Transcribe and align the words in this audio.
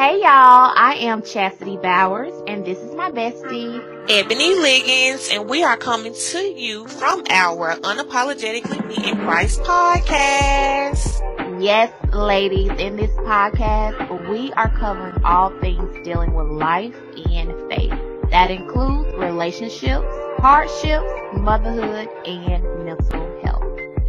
Hey 0.00 0.22
y'all, 0.22 0.72
I 0.74 0.96
am 1.00 1.20
Chasity 1.20 1.76
Bowers 1.82 2.32
and 2.46 2.64
this 2.64 2.78
is 2.78 2.94
my 2.94 3.10
bestie, 3.10 3.84
Ebony 4.08 4.58
Liggins, 4.58 5.28
and 5.30 5.46
we 5.46 5.62
are 5.62 5.76
coming 5.76 6.14
to 6.14 6.38
you 6.38 6.88
from 6.88 7.22
our 7.28 7.74
Unapologetically 7.74 8.86
Me 8.86 9.10
in 9.10 9.18
Christ 9.18 9.60
podcast. 9.60 11.20
Yes, 11.62 11.92
ladies, 12.14 12.70
in 12.78 12.96
this 12.96 13.10
podcast, 13.10 14.30
we 14.30 14.50
are 14.54 14.70
covering 14.70 15.22
all 15.22 15.50
things 15.60 16.02
dealing 16.02 16.32
with 16.32 16.46
life 16.46 16.96
and 17.30 17.52
faith. 17.70 17.92
That 18.30 18.50
includes 18.50 19.14
relationships, 19.16 20.06
hardships, 20.38 21.04
motherhood, 21.34 22.08
and 22.24 22.86
mental 22.86 23.40
health. 23.42 23.64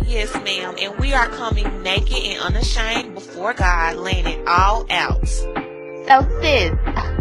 Yes, 0.07 0.33
ma'am, 0.35 0.75
and 0.79 0.97
we 0.99 1.13
are 1.13 1.27
coming 1.27 1.83
naked 1.83 2.15
and 2.15 2.39
unashamed 2.39 3.13
before 3.13 3.53
God, 3.53 3.97
laying 3.97 4.25
it 4.25 4.47
all 4.47 4.85
out. 4.89 5.27
So 6.07 6.27
sis, 6.41 6.71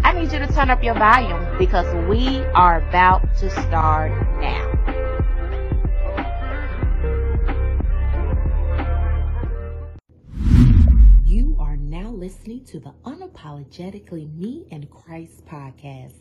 I 0.05 0.15
need 0.15 0.33
you 0.33 0.39
to 0.39 0.47
turn 0.47 0.70
up 0.70 0.83
your 0.83 0.95
volume 0.95 1.59
because 1.59 1.87
we 2.09 2.39
are 2.55 2.80
about 2.89 3.23
to 3.37 3.51
start 3.51 4.11
now. 4.41 4.66
You 11.27 11.56
are 11.61 11.77
now 11.77 12.09
listening 12.09 12.65
to 12.66 12.80
the 12.80 12.95
Unapologetically 13.05 14.34
Me 14.37 14.65
in 14.70 14.87
Christ 14.87 15.45
podcast. 15.47 16.15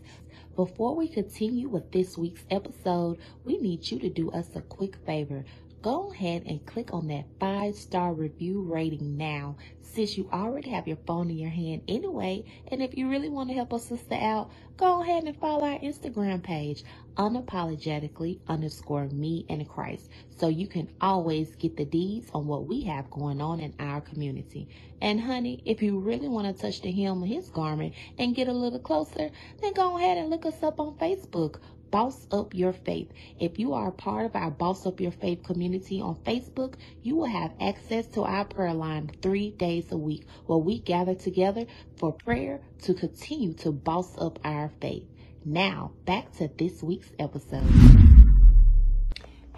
Before 0.56 0.96
we 0.96 1.08
continue 1.08 1.70
with 1.70 1.90
this 1.92 2.18
week's 2.18 2.44
episode, 2.52 3.20
we 3.46 3.58
need 3.58 3.90
you 3.90 4.00
to 4.00 4.10
do 4.10 4.30
us 4.32 4.50
a 4.56 4.62
quick 4.62 4.98
favor. 5.06 5.46
Go 5.82 6.12
ahead 6.12 6.44
and 6.46 6.66
click 6.66 6.94
on 6.94 7.08
that 7.08 7.26
five 7.40 7.76
star 7.76 8.14
review 8.14 8.64
rating 8.64 9.16
now 9.16 9.56
since 9.82 10.18
you 10.18 10.30
already 10.32 10.70
have 10.70 10.88
your 10.88 10.98
phone 11.08 11.30
in 11.30 11.38
your 11.38 11.50
hand 11.50 11.84
anyway. 11.88 12.44
And 12.68 12.82
if 12.82 12.98
you 12.98 13.10
really 13.10 13.30
want 13.30 13.50
to 13.50 13.56
help 13.56 13.74
a 13.74 13.80
sister 13.80 14.16
out, 14.16 14.52
go 14.78 15.02
ahead 15.02 15.24
and 15.24 15.38
follow 15.38 15.66
our 15.66 15.80
Instagram 15.80 16.44
page, 16.44 16.84
unapologetically 17.16 18.40
underscore 18.48 19.08
me 19.08 19.46
in 19.50 19.64
Christ, 19.66 20.10
so 20.38 20.48
you 20.48 20.68
can 20.68 20.90
always 21.02 21.56
get 21.56 21.78
the 21.78 21.86
deeds 21.86 22.30
on 22.34 22.46
what 22.46 22.68
we 22.68 22.82
have 22.84 23.10
going 23.10 23.42
on 23.42 23.60
in 23.60 23.74
our 23.80 24.02
community. 24.02 24.68
And 25.02 25.20
honey, 25.22 25.62
if 25.66 25.82
you 25.82 26.00
really 26.00 26.28
want 26.28 26.56
to 26.56 26.62
touch 26.62 26.82
the 26.82 26.92
hem 26.92 27.24
of 27.24 27.30
his 27.30 27.50
garment 27.50 27.94
and 28.18 28.36
get 28.36 28.48
a 28.48 28.54
little 28.54 28.80
closer, 28.80 29.30
then 29.62 29.74
go 29.74 29.98
ahead 29.98 30.18
and 30.18 30.30
look 30.30 30.46
us 30.46 30.62
up 30.62 30.80
on 30.80 30.98
Facebook. 30.98 31.60
Boss 31.92 32.28
Up 32.32 32.54
Your 32.54 32.74
Faith. 32.74 33.12
If 33.40 33.60
you 33.60 33.74
are 33.74 33.88
a 33.88 33.92
part 33.92 34.26
of 34.26 34.36
our 34.36 34.52
Boss 34.52 34.86
Up 34.86 35.00
Your 35.00 35.12
Faith 35.12 35.44
community 35.44 36.02
on 36.02 36.16
Facebook, 36.18 36.76
you 37.02 37.16
will 37.16 37.26
have 37.26 37.54
access 37.60 38.06
to 38.08 38.24
our 38.24 38.46
prayer 38.46 38.74
line 38.74 39.12
three 39.22 39.52
days 39.52 39.92
a 39.92 39.98
week 39.98 40.26
where 40.46 40.60
we 40.60 40.80
gather 40.80 41.16
together 41.16 41.66
for 41.98 42.14
prayer 42.14 42.62
to 42.84 42.94
continue 42.94 43.54
to 43.54 43.72
boss 43.72 44.18
up 44.18 44.40
our 44.44 44.72
faith. 44.82 45.08
Now, 45.46 45.94
back 46.06 46.32
to 46.34 46.50
this 46.58 46.84
week's 46.84 47.12
episode. 47.18 47.68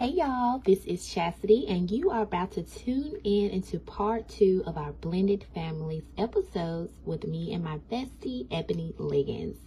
Hey 0.02 0.14
y'all, 0.16 0.58
this 0.66 0.84
is 0.86 1.02
Chasity, 1.08 1.70
and 1.70 1.92
you 1.92 2.10
are 2.10 2.24
about 2.24 2.54
to 2.54 2.64
tune 2.64 3.20
in 3.24 3.52
into 3.52 3.78
part 3.78 4.28
two 4.28 4.64
of 4.66 4.76
our 4.76 4.94
Blended 4.94 5.46
Families 5.54 6.02
episodes 6.18 6.92
with 7.06 7.24
me 7.28 7.54
and 7.54 7.64
my 7.64 7.78
bestie, 7.92 8.48
Ebony 8.50 8.96
Liggins. 8.98 9.60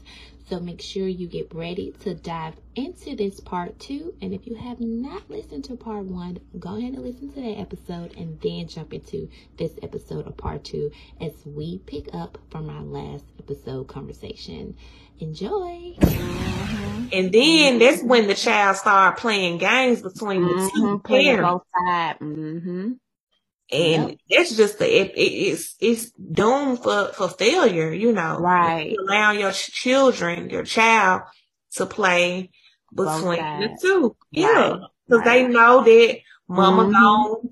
So 0.48 0.60
make 0.60 0.82
sure 0.82 1.08
you 1.08 1.26
get 1.26 1.54
ready 1.54 1.92
to 2.00 2.14
dive 2.14 2.54
into 2.74 3.16
this 3.16 3.40
part 3.40 3.78
two. 3.78 4.14
And 4.20 4.34
if 4.34 4.46
you 4.46 4.56
have 4.56 4.78
not 4.80 5.30
listened 5.30 5.64
to 5.64 5.76
part 5.76 6.04
one, 6.04 6.38
go 6.58 6.76
ahead 6.76 6.92
and 6.94 7.02
listen 7.02 7.30
to 7.32 7.40
that 7.40 7.58
episode 7.58 8.14
and 8.16 8.38
then 8.42 8.68
jump 8.68 8.92
into 8.92 9.30
this 9.56 9.72
episode 9.82 10.26
of 10.26 10.36
part 10.36 10.62
two 10.64 10.90
as 11.20 11.32
we 11.46 11.78
pick 11.86 12.14
up 12.14 12.36
from 12.50 12.68
our 12.68 12.82
last 12.82 13.24
episode 13.38 13.88
conversation. 13.88 14.76
Enjoy. 15.18 15.94
And 17.12 17.32
then 17.32 17.78
that's 17.78 18.02
when 18.02 18.26
the 18.26 18.34
child 18.34 18.76
start 18.76 19.18
playing 19.18 19.58
games 19.58 20.02
between 20.02 20.42
the 20.42 20.70
two 20.74 20.80
Mhm, 20.83 21.04
putting 21.04 21.27
parents. 21.27 21.50
both 21.50 21.62
sides. 21.86 22.18
Mm-hmm. 22.20 22.92
And 23.73 24.19
it's 24.29 24.57
just 24.57 24.79
the, 24.79 24.86
it, 24.86 25.13
it, 25.17 25.20
it's 25.20 25.77
it's 25.80 26.11
doomed 26.13 26.83
for, 26.83 27.08
for 27.14 27.29
failure, 27.29 27.92
you 27.92 28.13
know. 28.13 28.39
Right. 28.41 28.91
You 28.92 28.98
allow 29.08 29.33
your 29.33 29.52
ch- 29.52 29.73
children, 29.73 30.51
your 30.51 30.64
child, 30.64 31.23
to 31.75 31.86
play 31.86 32.51
between 32.95 33.47
the 33.55 33.79
two. 33.80 34.17
Yeah, 34.33 34.47
Right, 34.47 34.80
because 35.08 35.25
they 35.25 35.48
know 35.48 35.85
that 35.85 36.19
mama 36.48 36.85
Mhm. 36.85 36.92
gone 36.92 37.51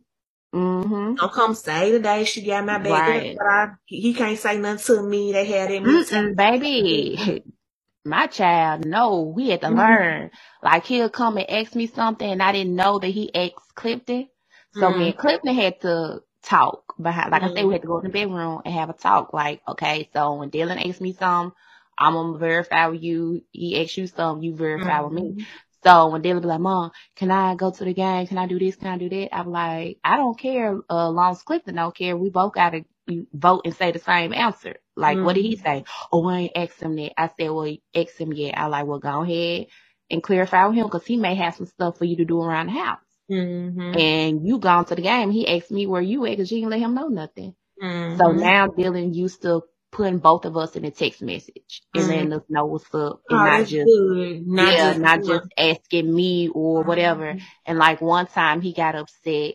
Mm-hmm. 0.55 1.15
don't 1.17 1.33
come 1.33 1.55
say 1.55 1.93
today 1.93 2.25
she 2.25 2.43
got 2.47 2.67
my 2.67 2.79
baby. 2.79 2.93
Right. 2.93 3.37
But 3.39 3.47
I, 3.47 3.69
he 3.87 4.15
can't 4.15 4.39
say 4.39 4.59
nothing 4.59 4.97
to 4.97 5.03
me. 5.05 5.33
They 5.33 5.47
had 5.47 5.71
it. 5.73 5.83
Mm-mm, 5.85 6.37
baby. 6.37 7.45
My 8.07 8.27
child, 8.29 8.87
no, 8.87 9.23
we 9.37 9.51
had 9.51 9.63
to 9.63 9.69
Mhm. 9.69 9.77
learn. 9.77 10.31
Like 10.63 10.87
he'll 10.87 11.11
come 11.11 11.39
and 11.39 11.51
ask 11.51 11.75
me 11.77 11.87
something 11.89 12.29
and 12.31 12.43
I 12.43 12.53
didn't 12.53 12.77
know 12.77 12.99
that 12.99 13.09
he 13.09 13.35
asked 13.35 13.77
Clifton. 13.77 14.29
So 14.75 14.89
me 14.89 14.95
mm-hmm. 14.95 15.03
and 15.03 15.19
Clifton 15.19 15.55
had 15.55 15.81
to 15.83 16.23
talk 16.43 16.95
behind, 17.01 17.31
like 17.31 17.43
I 17.43 17.49
said, 17.49 17.55
we 17.55 17.61
mm-hmm. 17.61 17.73
had 17.73 17.83
to 17.83 17.87
go 17.87 17.99
in 17.99 18.05
the 18.05 18.11
bedroom 18.11 18.63
and 18.65 18.75
have 18.75 18.91
a 18.91 18.95
talk. 18.95 19.33
Like, 19.33 19.61
okay, 19.69 20.09
so 20.13 20.35
when 20.35 20.51
Dylan 20.51 20.89
asks 20.89 21.01
me 21.01 21.13
something, 21.13 21.55
I'm 21.99 22.15
gonna 22.15 22.39
verify 22.39 22.87
with 22.89 23.03
you. 23.03 23.43
He 23.51 23.81
asks 23.81 23.97
you 23.97 24.07
something, 24.07 24.43
you 24.43 24.57
verify 24.57 25.01
with 25.01 25.13
me. 25.13 25.23
Mm-hmm. 25.23 25.43
So 25.85 26.09
when 26.09 26.23
Dylan 26.23 26.43
be 26.43 26.47
like, 26.47 26.61
Mom, 26.61 26.93
can 27.17 27.31
I 27.31 27.55
go 27.55 27.71
to 27.71 27.85
the 27.85 27.93
game? 27.93 28.27
Can 28.27 28.39
I 28.39 28.47
do 28.47 28.59
this? 28.59 28.77
Can 28.77 28.89
I 28.89 28.99
do 28.99 29.09
that? 29.09 29.35
I'm 29.35 29.51
like, 29.51 29.99
I 30.05 30.17
don't 30.17 30.39
care. 30.39 30.79
Uh, 30.89 31.11
long 31.11 31.33
as 31.33 31.43
Clifton 31.43 31.75
don't 31.75 31.95
care. 31.95 32.17
We 32.17 32.31
both 32.31 32.55
gotta 32.55 32.85
vote 33.33 33.63
and 33.65 33.75
say 33.75 33.93
the 33.93 33.99
same 33.99 34.33
answer. 34.33 34.77
Like, 34.97 35.19
what 35.19 35.35
did 35.35 35.45
he 35.45 35.57
say? 35.57 35.85
Oh, 36.13 36.27
I 36.29 36.39
ain't 36.39 36.53
asked 36.57 36.81
him 36.81 36.97
that. 36.97 37.21
I 37.21 37.31
said, 37.37 37.51
well, 37.51 37.77
ask 37.95 38.17
him 38.17 38.33
yet. 38.33 38.57
I 38.57 38.67
like, 38.67 38.87
well, 38.87 39.01
go 39.01 39.23
ahead 39.23 39.67
and 40.11 40.23
clarify 40.23 40.67
with 40.67 40.77
him 40.77 40.87
because 40.87 41.05
he 41.05 41.17
may 41.17 41.35
have 41.35 41.57
some 41.57 41.67
stuff 41.67 41.99
for 41.99 42.05
you 42.05 42.17
to 42.17 42.25
do 42.25 42.41
around 42.41 42.67
the 42.67 42.73
house. 42.73 43.01
Mm-hmm. 43.31 43.99
And 43.99 44.47
you 44.47 44.59
gone 44.59 44.87
to 44.87 44.95
the 44.97 45.03
game. 45.03 45.31
He 45.31 45.49
asked 45.49 45.71
me 45.73 45.87
where 45.87 46.03
you 46.03 46.25
at 46.27 46.31
because 46.33 46.51
you 46.53 46.59
didn't 46.61 46.71
let 46.73 46.81
him 46.81 46.95
know 46.95 47.09
nothing. 47.09 47.55
Mm-hmm. 47.83 48.19
So 48.19 48.33
now 48.33 48.69
Dylan 48.69 49.15
used 49.15 49.43
to 49.43 49.63
putting 49.93 50.19
both 50.19 50.45
of 50.47 50.57
us 50.57 50.77
in 50.77 50.85
a 50.85 50.91
text 50.93 51.23
message 51.23 51.83
and 51.95 52.09
Mhm. 52.09 52.09
letting 52.09 52.33
us 52.35 52.43
know 52.49 52.67
what's 52.67 52.95
up 52.95 53.23
oh, 53.31 53.37
and 53.37 53.45
not 53.45 53.67
just 53.67 53.85
good. 53.85 54.47
Not 54.47 54.77
yeah, 54.77 54.79
just 54.79 54.99
not 54.99 55.25
just 55.25 55.47
asking 55.59 56.15
me 56.15 56.49
or 56.49 56.85
whatever. 56.85 57.37
And 57.67 57.79
like 57.79 58.01
one 58.01 58.27
time 58.27 58.61
he 58.63 58.73
got 58.75 58.97
upset 58.97 59.55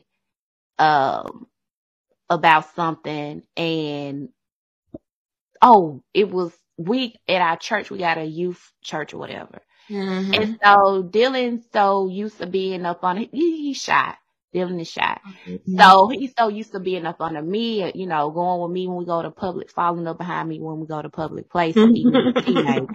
um 0.79 1.47
about 2.29 2.75
something 2.75 3.43
and 3.57 4.29
oh, 5.61 6.03
it 6.13 6.29
was 6.29 6.53
we 6.77 7.15
at 7.27 7.41
our 7.41 7.57
church 7.57 7.91
we 7.91 7.99
got 7.99 8.17
a 8.19 8.25
youth 8.25 8.71
church 8.83 9.13
or 9.13 9.17
whatever. 9.19 9.61
Mhm. 9.91 10.33
And 10.33 10.49
so 10.63 11.03
Dylan's 11.03 11.65
so 11.73 12.07
used 12.09 12.39
to 12.39 12.47
being 12.47 12.85
up 12.85 13.03
on 13.03 13.17
he, 13.17 13.29
he's 13.33 13.77
shy. 13.81 14.15
Dylan 14.55 14.81
is 14.81 14.89
shy. 14.91 15.19
So 15.79 16.09
he's 16.09 16.33
so 16.37 16.49
used 16.49 16.73
to 16.73 16.79
being 16.81 17.05
up 17.05 17.21
under 17.21 17.41
me, 17.41 17.91
you 17.95 18.07
know, 18.07 18.31
going 18.31 18.61
with 18.61 18.71
me 18.71 18.87
when 18.87 18.97
we 18.97 19.05
go 19.05 19.21
to 19.23 19.31
public, 19.31 19.71
following 19.71 20.07
up 20.07 20.17
behind 20.19 20.49
me 20.49 20.59
when 20.59 20.79
we 20.79 20.87
go 20.87 21.01
to 21.01 21.09
public 21.09 21.49
places, 21.49 21.91
even 21.95 22.17
as 22.67 22.77
a 22.77 22.87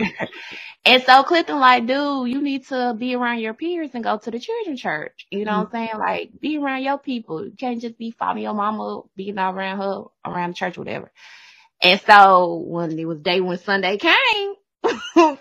and 0.84 1.02
so 1.04 1.22
Clifton 1.24 1.60
like, 1.60 1.86
dude, 1.86 2.28
you 2.30 2.42
need 2.42 2.66
to 2.68 2.96
be 2.98 3.14
around 3.14 3.40
your 3.40 3.54
peers 3.54 3.90
and 3.94 4.04
go 4.04 4.18
to 4.18 4.32
the 4.32 4.40
children's 4.40 4.80
church. 4.82 5.26
You 5.30 5.44
know 5.44 5.58
what 5.60 5.66
I'm 5.68 5.72
saying? 5.88 5.98
Like, 6.00 6.32
be 6.40 6.58
around 6.58 6.82
your 6.82 6.98
people. 6.98 7.44
You 7.46 7.52
can't 7.52 7.80
just 7.80 7.98
be 7.98 8.10
following 8.10 8.42
your 8.44 8.54
mama, 8.54 9.02
being 9.16 9.38
around 9.38 9.78
her, 9.78 10.04
around 10.26 10.50
the 10.50 10.54
church, 10.56 10.78
whatever. 10.78 11.12
And 11.82 12.00
so 12.02 12.64
when 12.66 12.98
it 12.98 13.06
was 13.06 13.20
day 13.20 13.40
when 13.40 13.58
Sunday 13.58 13.98
came 13.98 14.54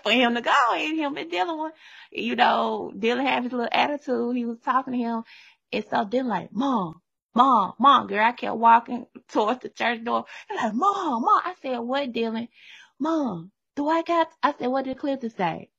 for 0.04 0.12
him 0.12 0.34
to 0.34 0.40
go 0.42 0.54
and 0.74 0.96
him 0.98 1.16
and 1.16 1.30
Dylan, 1.30 1.58
were- 1.58 1.74
you 2.12 2.36
know, 2.36 2.92
Dylan 2.96 3.24
had 3.24 3.44
his 3.44 3.52
little 3.52 3.68
attitude. 3.70 4.36
He 4.36 4.44
was 4.44 4.58
talking 4.60 4.92
to 4.94 4.98
him. 4.98 5.22
And 5.72 5.84
so 5.90 6.04
Dylan 6.04 6.26
like, 6.26 6.52
mom, 6.52 7.00
mom, 7.34 7.74
mom, 7.78 8.06
girl, 8.08 8.24
I 8.24 8.32
kept 8.32 8.56
walking 8.56 9.06
towards 9.28 9.60
the 9.62 9.68
church 9.70 10.04
door. 10.04 10.24
He's 10.48 10.58
like, 10.62 10.74
mom, 10.74 11.22
mom. 11.22 11.40
I 11.44 11.54
said, 11.62 11.78
what, 11.78 12.12
Dylan? 12.12 12.48
Mom, 12.98 13.50
do 13.76 13.88
I 13.88 14.02
got, 14.02 14.28
I 14.42 14.54
said, 14.58 14.68
what 14.68 14.84
did 14.84 14.98
Clifton 14.98 15.30
say? 15.30 15.70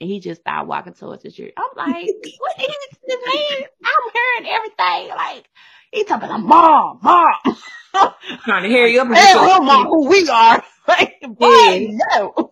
And 0.00 0.08
he 0.10 0.20
just 0.20 0.40
started 0.42 0.68
walking 0.68 0.94
towards 0.94 1.22
the 1.22 1.30
church. 1.30 1.52
I'm 1.56 1.64
like, 1.76 2.06
what 2.38 2.60
is 2.60 2.98
this 3.06 3.20
man? 3.26 3.68
I'm 3.84 4.12
hearing 4.42 4.54
everything. 4.54 5.08
Like, 5.16 5.48
he 5.92 6.04
talking 6.04 6.28
about, 6.28 6.40
mom, 6.40 7.00
mom. 7.02 7.32
Trying 8.44 8.62
to 8.64 8.70
hurry 8.70 8.98
up 8.98 9.06
and 9.08 9.16
Tell 9.16 9.46
get 9.46 9.62
him 9.62 9.68
on 9.68 9.86
who 9.86 10.08
we 10.08 10.28
are. 10.28 10.64
Like, 10.88 11.20
boy, 11.22 11.46
Yeah. 11.46 11.78
no. 12.18 12.49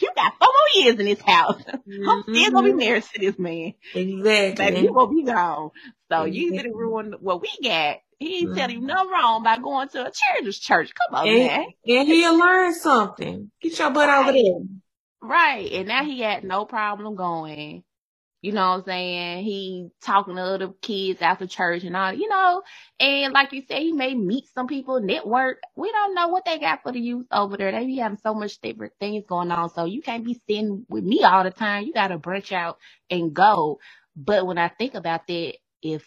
You 0.00 0.10
got 0.16 0.32
four 0.38 0.48
more 0.48 0.84
years 0.84 0.98
in 0.98 1.06
this 1.06 1.20
house. 1.20 1.62
I'm 1.68 2.22
still 2.22 2.50
gonna 2.52 2.68
be 2.68 2.72
Mhm. 2.74 2.78
married 2.78 3.02
to 3.04 3.20
this 3.20 3.38
man. 3.38 3.74
Exactly. 3.94 4.54
Baby, 4.64 4.80
you 4.86 4.92
gonna 4.94 5.10
be 5.14 5.22
gone. 5.24 5.70
So 6.10 6.24
you 6.24 6.52
Mhm. 6.52 6.56
didn't 6.56 6.74
ruin 6.76 7.14
what 7.20 7.40
we 7.42 7.50
got. 7.62 7.98
He 8.18 8.42
ain't 8.42 8.54
telling 8.54 8.76
you 8.80 8.86
nothing 8.86 9.10
wrong 9.10 9.42
by 9.42 9.58
going 9.58 9.88
to 9.90 10.06
a 10.06 10.10
church's 10.12 10.58
church. 10.58 10.92
Come 10.94 11.14
on, 11.16 11.26
man. 11.26 11.64
and, 11.86 11.98
and 11.98 12.08
he'll 12.08 12.38
learn 12.38 12.72
something. 12.74 13.50
Get 13.60 13.78
your 13.78 13.90
butt 13.90 14.08
over 14.08 14.32
Right. 14.32 14.44
there. 14.44 15.28
Right. 15.28 15.72
And 15.72 15.88
now 15.88 16.04
he 16.04 16.20
had 16.20 16.44
no 16.44 16.64
problem 16.64 17.16
going. 17.16 17.82
You 18.44 18.52
know 18.52 18.70
what 18.72 18.78
I'm 18.80 18.84
saying? 18.86 19.44
He 19.44 19.88
talking 20.04 20.36
to 20.36 20.42
other 20.42 20.70
kids 20.82 21.22
after 21.22 21.48
church 21.48 21.84
and 21.84 21.96
all, 21.96 22.12
you 22.14 22.28
know, 22.28 22.62
and 23.00 23.34
like 23.34 23.52
you 23.52 23.62
said, 23.68 23.80
he 23.82 23.92
may 23.92 24.14
meet 24.14 24.44
some 24.54 24.68
people, 24.68 25.00
network. 25.00 25.58
We 25.76 25.92
don't 25.92 26.14
know 26.14 26.28
what 26.28 26.44
they 26.46 26.58
got 26.60 26.82
for 26.84 26.92
the 26.92 27.00
youth 27.00 27.26
over 27.32 27.56
there. 27.58 27.72
They 27.72 27.86
be 27.86 27.98
having 27.98 28.18
so 28.22 28.34
much 28.34 28.60
different 28.60 28.94
things 29.00 29.24
going 29.28 29.52
on. 29.52 29.70
So 29.70 29.86
you 29.86 30.02
can't 30.02 30.24
be 30.26 30.40
sitting 30.48 30.86
with 30.88 31.04
me 31.04 31.24
all 31.24 31.44
the 31.44 31.52
time. 31.52 31.86
You 31.86 31.94
got 31.94 32.08
to 32.10 32.18
branch 32.18 32.52
out 32.52 32.78
and 33.10 33.34
go. 33.34 33.80
But 34.16 34.46
when 34.46 34.58
I 34.58 34.68
think 34.68 34.94
about 34.94 35.26
that, 35.28 35.54
if 35.82 36.04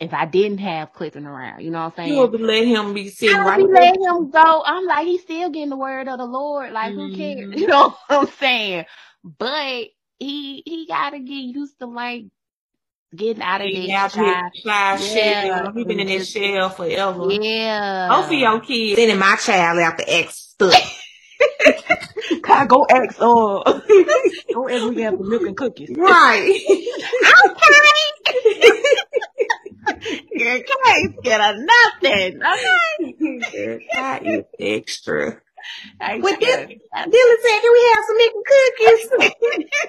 if 0.00 0.14
I 0.14 0.26
didn't 0.26 0.58
have 0.58 0.92
Clifton 0.94 1.26
around, 1.26 1.62
you 1.62 1.70
know 1.72 1.80
what 1.80 1.94
I'm 1.98 2.06
saying? 2.06 2.14
You 2.14 2.20
would 2.20 2.40
let 2.40 2.66
him 2.66 2.94
be 2.94 3.10
sitting 3.10 3.36
I 3.36 3.44
right 3.44 3.60
would 3.60 3.70
there. 3.72 3.86
letting 3.86 4.04
him 4.04 4.30
go. 4.30 4.62
I'm 4.66 4.86
like, 4.86 5.06
he's 5.06 5.22
still 5.22 5.50
getting 5.50 5.70
the 5.70 5.76
word 5.76 6.08
of 6.08 6.18
the 6.18 6.26
Lord. 6.26 6.72
Like, 6.72 6.94
who 6.94 7.10
cares? 7.10 7.48
You 7.56 7.66
mm-hmm. 7.66 7.70
know 7.70 7.90
what 8.08 8.20
I'm 8.20 8.26
saying? 8.40 8.86
But 9.24 9.86
he 10.18 10.62
he 10.66 10.86
gotta 10.88 11.20
get 11.20 11.32
used 11.34 11.78
to 11.80 11.86
like 11.86 12.26
getting 13.14 13.42
out 13.42 13.60
of 13.62 13.70
He 13.70 13.72
that 13.72 13.90
out 13.92 14.12
shy. 14.12 14.14
here, 14.14 14.50
shy 14.54 14.92
Yeah, 14.92 14.96
shell. 14.98 15.72
He 15.74 15.84
been 15.84 16.00
in 16.00 16.08
his 16.08 16.20
that 16.20 16.26
shell 16.28 16.70
forever. 16.70 17.32
Yeah. 17.32 18.08
Both 18.08 18.26
of 18.28 18.32
your 18.34 18.60
kids 18.60 18.98
sending 18.98 19.18
my 19.18 19.36
child 19.36 19.78
out 19.80 19.98
to 19.98 20.14
act 20.20 20.32
stuff. 20.32 21.00
God, 22.42 22.68
go 22.68 22.86
ask 22.90 23.16
uh 23.20 23.24
go 24.54 24.68
ask 24.68 24.84
we 24.86 25.02
have 25.02 25.18
the 25.18 25.24
milk 25.24 25.46
and 25.46 25.56
cookies. 25.56 25.90
right. 25.96 26.60
You 30.32 30.64
can't 30.64 31.22
get 31.22 31.40
a 31.40 31.54
nothing. 31.58 32.40
Okay. 32.42 33.80
that 33.92 34.26
is 34.26 34.44
extra. 34.60 35.40
I 36.00 36.18
With 36.18 36.38
can't. 36.40 36.70
Dylan 36.70 37.42
said, 37.42 37.60
can 37.60 37.72
we 37.72 37.92
have 37.94 38.04
some 38.06 38.20
and 38.20 38.44
cookies? 38.46 39.70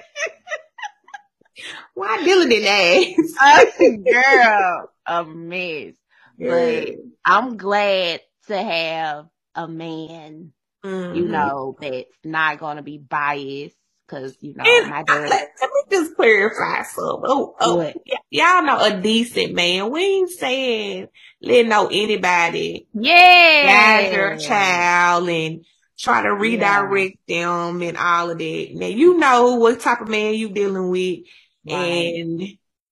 Why 1.94 2.18
Dylan 2.18 2.50
didn't 2.50 3.38
ask? 3.38 3.78
girl, 4.10 4.90
a 5.06 5.24
mess. 5.24 5.94
But 6.38 6.88
I'm 7.24 7.56
glad 7.56 8.20
to 8.48 8.62
have 8.62 9.26
a 9.54 9.66
man, 9.66 10.52
you 10.84 10.90
Mhm. 10.90 11.28
know, 11.30 11.76
that's 11.80 12.04
not 12.24 12.58
gonna 12.58 12.82
be 12.82 12.98
biased. 12.98 13.76
Cause, 14.08 14.36
you 14.40 14.54
know, 14.54 14.62
And 14.64 14.88
my 14.88 15.02
dad. 15.02 15.30
let, 15.30 15.50
let 15.60 15.70
me 15.72 15.82
just 15.90 16.14
clarify 16.14 16.82
something. 16.84 17.24
Oh, 17.24 17.56
oh, 17.58 17.76
y- 17.78 17.94
y'all 18.30 18.62
know 18.62 18.78
a 18.80 19.00
decent 19.00 19.52
man. 19.52 19.90
We 19.90 20.00
ain't 20.00 20.30
saying 20.30 21.08
let 21.40 21.66
know 21.66 21.86
anybody 21.88 22.86
Yeah. 22.94 23.62
guide 23.64 24.12
your 24.12 24.36
child 24.36 25.28
and 25.28 25.64
try 25.98 26.22
to 26.22 26.32
redirect 26.34 27.16
them 27.28 27.82
and 27.82 27.96
all 27.96 28.30
of 28.30 28.38
that. 28.38 28.68
Now 28.74 28.86
you 28.86 29.16
know 29.18 29.56
what 29.56 29.80
type 29.80 30.00
of 30.00 30.08
man 30.08 30.34
you 30.34 30.48
dealing 30.50 30.90
with, 30.90 31.20
Right. 31.66 31.74
and 31.74 32.42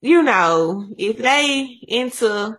you 0.00 0.22
know 0.22 0.88
if 0.98 1.18
they 1.18 1.78
into 1.88 2.58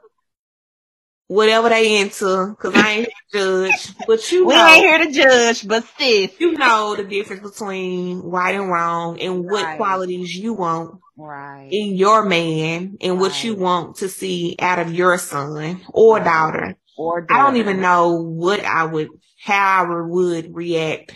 whatever 1.28 1.70
they 1.70 2.00
into, 2.02 2.56
cause 2.60 2.76
I 2.76 2.90
ain't 2.92 3.08
here 3.32 3.42
to 3.42 3.72
judge, 3.72 3.96
but 4.06 4.32
you 4.32 4.46
We 4.46 4.54
know. 4.54 4.68
ain't 4.68 4.86
here 4.86 4.98
to 5.00 5.12
judge, 5.12 5.68
but 5.68 5.84
sis. 5.98 6.32
You 6.40 6.52
know 6.54 6.96
the 6.96 7.04
difference 7.04 7.42
between 7.50 8.20
right 8.20 8.56
and 8.56 8.70
wrong 8.70 9.20
and 9.20 9.44
what 9.44 9.64
Right. 9.66 9.78
qualities 9.78 10.36
you 10.36 10.54
want 10.54 11.00
Right. 11.18 11.70
in 11.72 11.96
your 11.96 12.26
man 12.26 12.98
and 13.02 13.20
what 13.20 13.44
you 13.44 13.56
want 13.56 13.98
to 13.98 14.10
see 14.10 14.56
out 14.60 14.80
of 14.80 14.94
your 14.94 15.18
son 15.18 15.82
or 15.90 16.18
Right. 16.18 16.26
daughter. 16.26 16.76
Or 16.98 17.26
I 17.30 17.40
don't 17.40 17.58
even 17.58 17.82
know 17.82 18.22
what 18.22 18.64
I 18.64 18.86
would, 18.86 19.10
how 19.42 19.86
I 19.86 20.02
would 20.02 20.56
react 20.56 21.16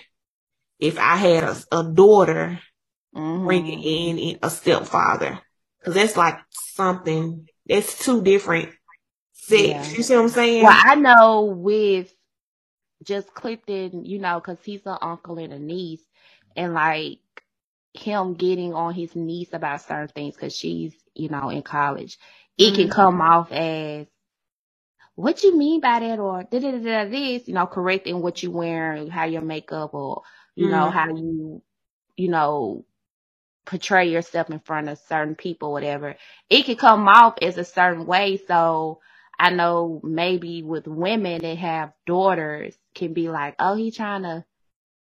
if 0.80 0.98
I 0.98 1.16
had 1.18 1.44
a, 1.44 1.58
a 1.72 1.84
daughter 1.84 2.60
Mhm. 3.16 3.46
bringing 3.46 3.84
in, 3.84 4.40
a 4.42 4.50
stepfather. 4.50 5.40
Cause 5.84 5.94
that's 5.94 6.18
like 6.18 6.38
something, 6.50 7.48
that's 7.66 7.98
two 8.04 8.22
different 8.22 8.70
sets. 9.34 9.92
Yeah. 9.92 9.98
You 9.98 10.04
see 10.04 10.16
what 10.16 10.24
I'm 10.24 10.30
saying? 10.30 10.64
Well, 10.64 10.82
I 10.84 10.96
know 10.96 11.44
with 11.44 12.14
just 13.04 13.34
Clifton, 13.34 14.06
you 14.06 14.20
know, 14.20 14.40
because 14.40 14.60
he's 14.64 14.86
an 14.86 14.98
uncle 15.02 15.38
and 15.38 15.54
a 15.54 15.60
niece, 15.60 16.04
and 16.56 16.74
like 16.74 17.20
him 18.00 18.36
getting 18.36 18.74
on 18.74 18.94
his 18.96 19.16
niece 19.16 19.50
about 19.54 19.82
certain 19.82 20.10
things 20.10 20.36
because 20.36 20.56
she's, 20.56 20.96
you 21.16 21.30
know, 21.30 21.50
in 21.50 21.64
college, 21.64 22.20
it 22.58 22.76
can 22.76 22.88
Mhm. 22.88 22.90
come 22.90 23.22
off 23.22 23.52
as, 23.52 24.08
what 25.16 25.44
you 25.44 25.58
mean 25.58 25.82
by 25.82 26.00
that, 26.02 26.20
or 26.20 26.46
this, 26.52 27.48
you 27.48 27.54
know, 27.56 27.68
correcting 27.68 28.22
what 28.22 28.44
you 28.44 28.52
wear, 28.52 29.08
how 29.10 29.26
your 29.26 29.42
makeup, 29.44 29.94
or 29.94 30.24
you 30.56 30.70
know, 30.70 30.90
Mhm. 30.90 30.92
how 30.92 31.10
you, 31.10 31.62
you 32.18 32.30
know, 32.30 32.86
portray 33.66 34.10
yourself 34.12 34.52
in 34.52 34.60
front 34.62 34.90
of 34.90 35.00
certain 35.10 35.36
people, 35.36 35.74
whatever. 35.74 36.16
It 36.50 36.66
can 36.66 36.78
come 36.78 37.08
off 37.10 37.36
as 37.42 37.58
a 37.60 37.66
certain 37.66 38.08
way. 38.08 38.42
So 38.48 39.02
I 39.40 39.52
know 39.52 40.02
maybe 40.04 40.64
with 40.64 40.88
women 40.88 41.42
that 41.44 41.60
have 41.60 41.94
daughters 42.08 42.76
can 42.96 43.14
be 43.14 43.30
like, 43.30 43.56
oh, 43.60 43.76
he 43.76 43.92
trying 43.92 44.24
to 44.24 44.46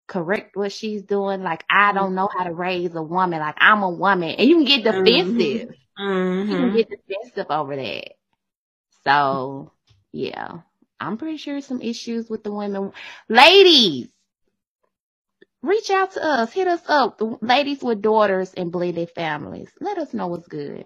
correct 0.07 0.55
what 0.55 0.71
she's 0.71 1.03
doing. 1.03 1.43
Like, 1.43 1.63
I 1.69 1.93
don't 1.93 2.07
mm-hmm. 2.07 2.15
know 2.15 2.29
how 2.35 2.43
to 2.45 2.53
raise 2.53 2.95
a 2.95 3.01
woman. 3.03 3.39
Like, 3.39 3.57
I'm 3.59 3.83
a 3.83 3.89
woman. 3.89 4.29
And 4.31 4.47
you 4.47 4.57
can 4.57 4.65
get 4.65 4.83
defensive. 4.83 5.35
Mhm. 5.37 5.69
You 5.69 5.75
can 5.97 6.47
mm-hmm. 6.47 6.75
get 6.77 6.89
defensive 6.89 7.47
over 7.49 7.75
that. 7.75 8.11
So, 9.03 9.71
yeah. 10.11 10.59
I'm 10.99 11.17
pretty 11.17 11.37
sure 11.37 11.59
some 11.61 11.81
issues 11.81 12.29
with 12.29 12.43
the 12.43 12.51
women. 12.51 12.93
Ladies, 13.27 14.07
reach 15.61 15.89
out 15.89 16.13
to 16.13 16.23
us. 16.23 16.53
Hit 16.53 16.67
us 16.67 16.81
up. 16.87 17.17
The 17.17 17.37
ladies 17.41 17.81
with 17.81 18.01
daughters 18.01 18.53
and 18.53 18.71
blended 18.71 19.11
families. 19.11 19.69
Let 19.81 19.97
us 19.97 20.13
know 20.13 20.27
what's 20.27 20.47
good. 20.47 20.85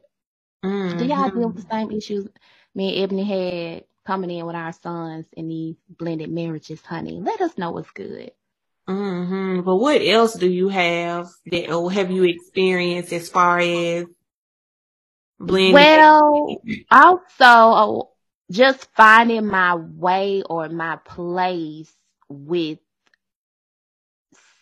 Do 0.63 1.05
y'all 1.05 1.29
deal 1.29 1.47
with 1.47 1.55
the 1.55 1.61
mm-hmm. 1.61 1.89
same 1.89 1.91
issues 1.91 2.27
me 2.75 2.95
and 2.95 3.03
Ebony 3.03 3.23
had 3.23 3.83
coming 4.05 4.31
in 4.31 4.45
with 4.45 4.55
our 4.55 4.73
sons 4.73 5.27
in 5.33 5.47
these 5.47 5.75
blended 5.89 6.31
marriages, 6.31 6.81
honey? 6.81 7.19
Let 7.21 7.41
us 7.41 7.57
know 7.57 7.71
what's 7.71 7.91
good. 7.91 8.31
Hmm 8.89 9.61
But 9.61 9.77
what 9.77 10.01
else 10.01 10.33
do 10.35 10.49
you 10.49 10.69
have 10.69 11.27
that 11.47 11.71
or 11.71 11.91
have 11.91 12.11
you 12.11 12.23
experienced 12.23 13.13
as 13.13 13.29
far 13.29 13.59
as 13.59 14.05
blending? 15.39 15.73
Well, 15.73 16.63
also 16.91 18.09
just 18.51 18.87
finding 18.95 19.47
my 19.47 19.75
way 19.75 20.43
or 20.49 20.69
my 20.69 20.97
place 20.97 21.93
with 22.29 22.79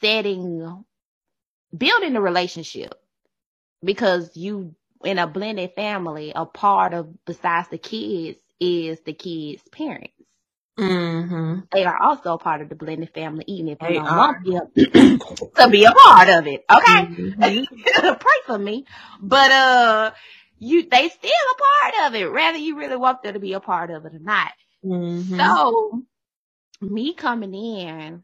setting, 0.01 0.85
building 1.77 2.15
a 2.15 2.21
relationship 2.21 2.94
because 3.83 4.35
you 4.38 4.75
in 5.03 5.19
a 5.19 5.27
blended 5.27 5.74
family, 5.75 6.33
a 6.35 6.45
part 6.45 6.94
of 6.94 7.25
besides 7.25 7.69
the 7.69 7.79
kids 7.79 8.39
is 8.59 9.00
the 9.01 9.13
kids' 9.13 9.63
parents. 9.71 10.17
Hmm 10.77 11.59
They 11.74 11.85
are 11.85 11.97
also 12.01 12.38
part 12.38 12.62
of 12.62 12.69
the 12.69 12.75
blended 12.75 13.13
family, 13.13 13.45
even 13.47 13.69
if 13.69 13.79
you 13.83 13.88
They 13.88 13.95
don't 13.95 14.13
are. 14.13 14.15
want 14.15 14.45
them 14.45 14.71
to 15.56 15.69
be 15.69 15.85
a 15.85 15.91
part 15.91 16.29
of 16.29 16.48
it. 16.48 16.65
Okay. 16.72 17.10
Mhm. 17.39 17.67
pray 18.19 18.39
for 18.46 18.57
me. 18.60 18.86
But 19.22 19.51
uh 19.51 20.12
you 20.60 20.89
they 20.89 21.10
still 21.10 21.31
a 21.31 21.91
part 21.91 22.07
of 22.10 22.15
it, 22.15 22.31
whether 22.31 22.57
you 22.60 22.77
really 22.77 22.98
want 22.98 23.24
them 23.24 23.36
to 23.36 23.39
be 23.41 23.53
a 23.53 23.60
part 23.62 23.91
of 23.91 24.05
it 24.05 24.15
or 24.15 24.19
not. 24.19 24.51
Mhm. 24.86 25.63
So 25.63 26.03
me 26.81 27.13
coming 27.15 27.55
in, 27.55 28.24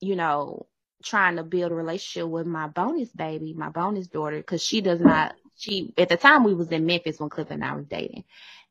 you 0.00 0.16
know, 0.16 0.66
trying 1.04 1.36
to 1.36 1.44
build 1.44 1.72
a 1.72 1.76
relationship 1.76 2.28
with 2.30 2.46
my 2.46 2.68
bonus 2.68 3.10
baby, 3.12 3.54
my 3.54 3.70
bonus 3.70 4.08
daughter, 4.08 4.38
because 4.38 4.62
she 4.62 4.80
does 4.82 5.00
not 5.00 5.34
she 5.56 5.94
at 5.98 6.08
the 6.10 6.16
time 6.18 6.44
we 6.44 6.54
was 6.54 6.72
in 6.72 6.86
Memphis 6.86 7.20
when 7.20 7.30
Cliff 7.30 7.50
and 7.50 7.64
I 7.64 7.74
was 7.76 7.86
dating. 7.86 8.24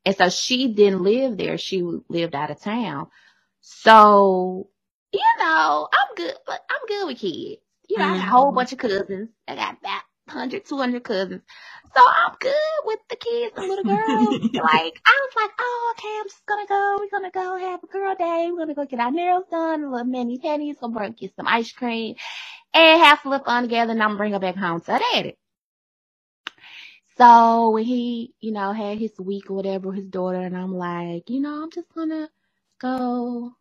And 0.06 0.16
so 0.18 0.30
she 0.30 0.74
didn't 0.74 1.04
live 1.04 1.38
there. 1.38 1.58
She 1.58 1.82
lived 2.10 2.36
out 2.36 2.52
of 2.52 2.62
town. 2.62 3.08
So, 3.62 4.70
you 5.14 5.22
know, 5.40 5.90
I'm 5.94 6.16
good, 6.16 6.36
but 6.48 6.62
I'm 6.70 6.88
good 6.88 7.08
with 7.08 7.20
kids. 7.20 7.62
You 7.90 8.00
know, 8.00 8.06
I 8.06 8.18
got 8.18 8.28
a 8.28 8.32
whole 8.32 8.52
Mhm. 8.52 8.54
bunch 8.54 8.74
of 8.74 8.80
cousins. 8.80 9.30
I 9.48 9.56
got 9.56 9.80
about 9.80 10.02
100, 10.28 10.66
200 10.66 11.04
cousins. 11.04 11.42
So 11.96 12.02
I'm 12.06 12.36
good 12.40 12.54
with 12.86 13.00
the 13.10 13.18
kids 13.18 13.56
and 13.58 13.68
little 13.68 13.86
girls. 13.86 14.40
like, 14.58 15.00
I 15.06 15.28
was 15.28 15.34
like, 15.38 15.52
oh, 15.60 15.94
okay, 15.98 16.18
I'm 16.20 16.28
just 16.30 16.46
gonna 16.48 16.68
go. 16.68 16.98
We're 17.00 17.20
gonna 17.20 17.32
go 17.32 17.58
have 17.60 17.84
a 17.84 17.88
girl 17.88 18.16
day. 18.16 18.50
We're 18.52 18.60
gonna 18.60 18.76
go 18.76 18.86
get 18.86 19.00
our 19.02 19.12
nails 19.12 19.46
done, 19.52 19.84
a 19.84 19.92
little 19.92 20.06
mani-pedis, 20.08 20.80
gonna 20.82 20.94
bring, 20.96 21.14
get 21.14 21.36
some 21.36 21.48
ice 21.48 21.72
cream 21.74 22.16
and 22.74 23.02
have 23.04 23.22
a 23.26 23.30
little 23.30 23.46
fun 23.46 23.64
together 23.66 23.94
and 23.94 24.04
I'm 24.04 24.10
gonna 24.12 24.20
bring 24.20 24.34
her 24.34 24.40
back 24.40 24.58
home 24.58 24.82
to 24.82 24.94
her 24.94 25.00
daddy. 25.14 25.38
So 27.18 27.72
when 27.72 27.86
he, 27.86 28.34
you 28.42 28.52
know, 28.54 28.74
had 28.74 29.00
his 29.00 29.14
week 29.20 29.50
or 29.52 29.56
whatever 29.56 29.90
with 29.90 29.98
his 29.98 30.08
daughter 30.08 30.40
and 30.42 30.58
I'm 30.58 30.76
like, 30.76 31.30
you 31.30 31.42
know, 31.42 31.64
I'm 31.64 31.72
just 31.72 31.94
gonna 31.96 32.30
go. 32.80 33.54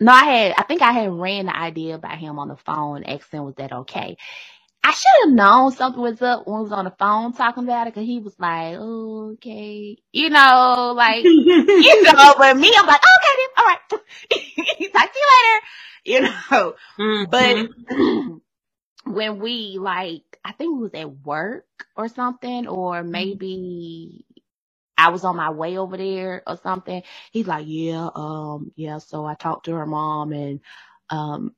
No, 0.00 0.12
I 0.12 0.24
had, 0.24 0.54
I 0.58 0.64
think 0.64 0.82
I 0.82 0.92
had 0.92 1.12
ran 1.12 1.46
the 1.46 1.56
idea 1.56 1.98
by 1.98 2.16
him 2.16 2.38
on 2.38 2.48
the 2.48 2.56
phone, 2.56 3.04
asking 3.04 3.44
was 3.44 3.54
that 3.56 3.72
okay? 3.72 4.16
I 4.82 4.92
should 4.92 5.26
have 5.28 5.34
known 5.34 5.72
something 5.72 6.00
was 6.00 6.22
up 6.22 6.46
when 6.46 6.56
we 6.58 6.62
was 6.64 6.72
on 6.72 6.86
the 6.86 6.94
phone 6.98 7.32
talking 7.34 7.64
about 7.64 7.86
it 7.88 7.94
because 7.94 8.06
he 8.06 8.18
was 8.20 8.34
like, 8.38 8.76
oh, 8.78 9.32
okay, 9.34 9.98
you 10.12 10.30
know, 10.30 10.94
like, 10.96 11.32
you 11.78 12.02
know, 12.04 12.34
but 12.38 12.56
me, 12.56 12.72
I'm 12.76 12.86
like, 12.86 13.00
okay, 13.02 13.36
then, 13.38 13.48
all 13.58 13.64
right. 13.66 13.80
Talk 14.92 15.12
to 15.12 15.18
you 15.18 15.28
later, 15.34 15.60
you 16.04 16.20
know. 16.22 16.74
Mhm. 16.98 17.28
But 17.30 17.58
when 19.06 19.40
we 19.40 19.78
like, 19.80 20.38
I 20.44 20.52
think 20.52 20.76
it 20.76 20.82
was 20.82 20.94
at 20.94 21.24
work 21.26 21.66
or 21.96 22.08
something, 22.08 22.68
or 22.68 23.02
Mm-hmm. 23.14 23.36
maybe 23.38 24.26
I 24.98 25.10
was 25.10 25.24
on 25.24 25.36
my 25.36 25.50
way 25.50 25.78
over 25.78 25.96
there 25.96 26.42
or 26.46 26.58
something. 26.62 27.02
He's 27.32 27.46
like, 27.48 27.66
yeah, 27.68 28.08
um, 28.14 28.72
yeah. 28.76 28.98
So 28.98 29.26
I 29.26 29.34
talked 29.34 29.66
to 29.66 29.74
her 29.74 29.86
mom 29.86 30.32
and, 30.32 30.60
um, 31.10 31.54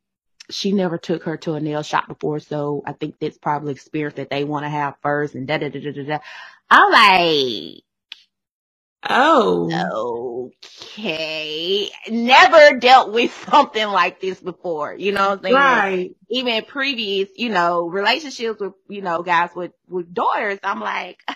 she 0.51 0.73
never 0.73 0.99
took 0.99 1.25
her 1.25 1.37
to 1.39 1.55
a 1.55 1.61
nail 1.61 1.83
shop 1.83 2.09
before. 2.09 2.41
So 2.41 2.83
I 2.87 2.93
think 2.93 3.17
that's 3.21 3.39
probably 3.39 3.73
experience 3.73 4.17
that 4.17 4.31
they 4.31 4.45
want 4.45 4.65
to 4.65 4.71
have 4.71 4.97
first 5.03 5.35
and 5.35 5.47
da 5.49 5.59
da 5.59 5.71
da 5.71 5.81
da 5.81 5.93
da 5.93 6.05
da. 6.05 6.19
I'm 6.71 6.93
like, 6.93 7.83
Oh. 9.11 10.51
okay, 10.95 11.91
never 12.09 12.79
dealt 12.79 13.13
with 13.13 13.33
something 13.51 13.87
like 13.89 14.21
this 14.21 14.41
before. 14.41 14.95
You 14.97 15.13
know 15.13 15.29
what 15.31 15.39
I'm 15.39 15.43
saying? 15.45 15.85
Right. 15.85 16.11
Even 16.31 16.65
previous, 16.65 17.31
you 17.37 17.51
know, 17.51 17.89
relationships 17.89 18.61
with, 18.61 18.75
you 18.89 19.03
know, 19.03 19.23
guys 19.23 19.51
with, 19.57 19.73
with 19.89 20.13
daughters, 20.15 20.59
I'm 20.63 20.81
like, 20.81 21.19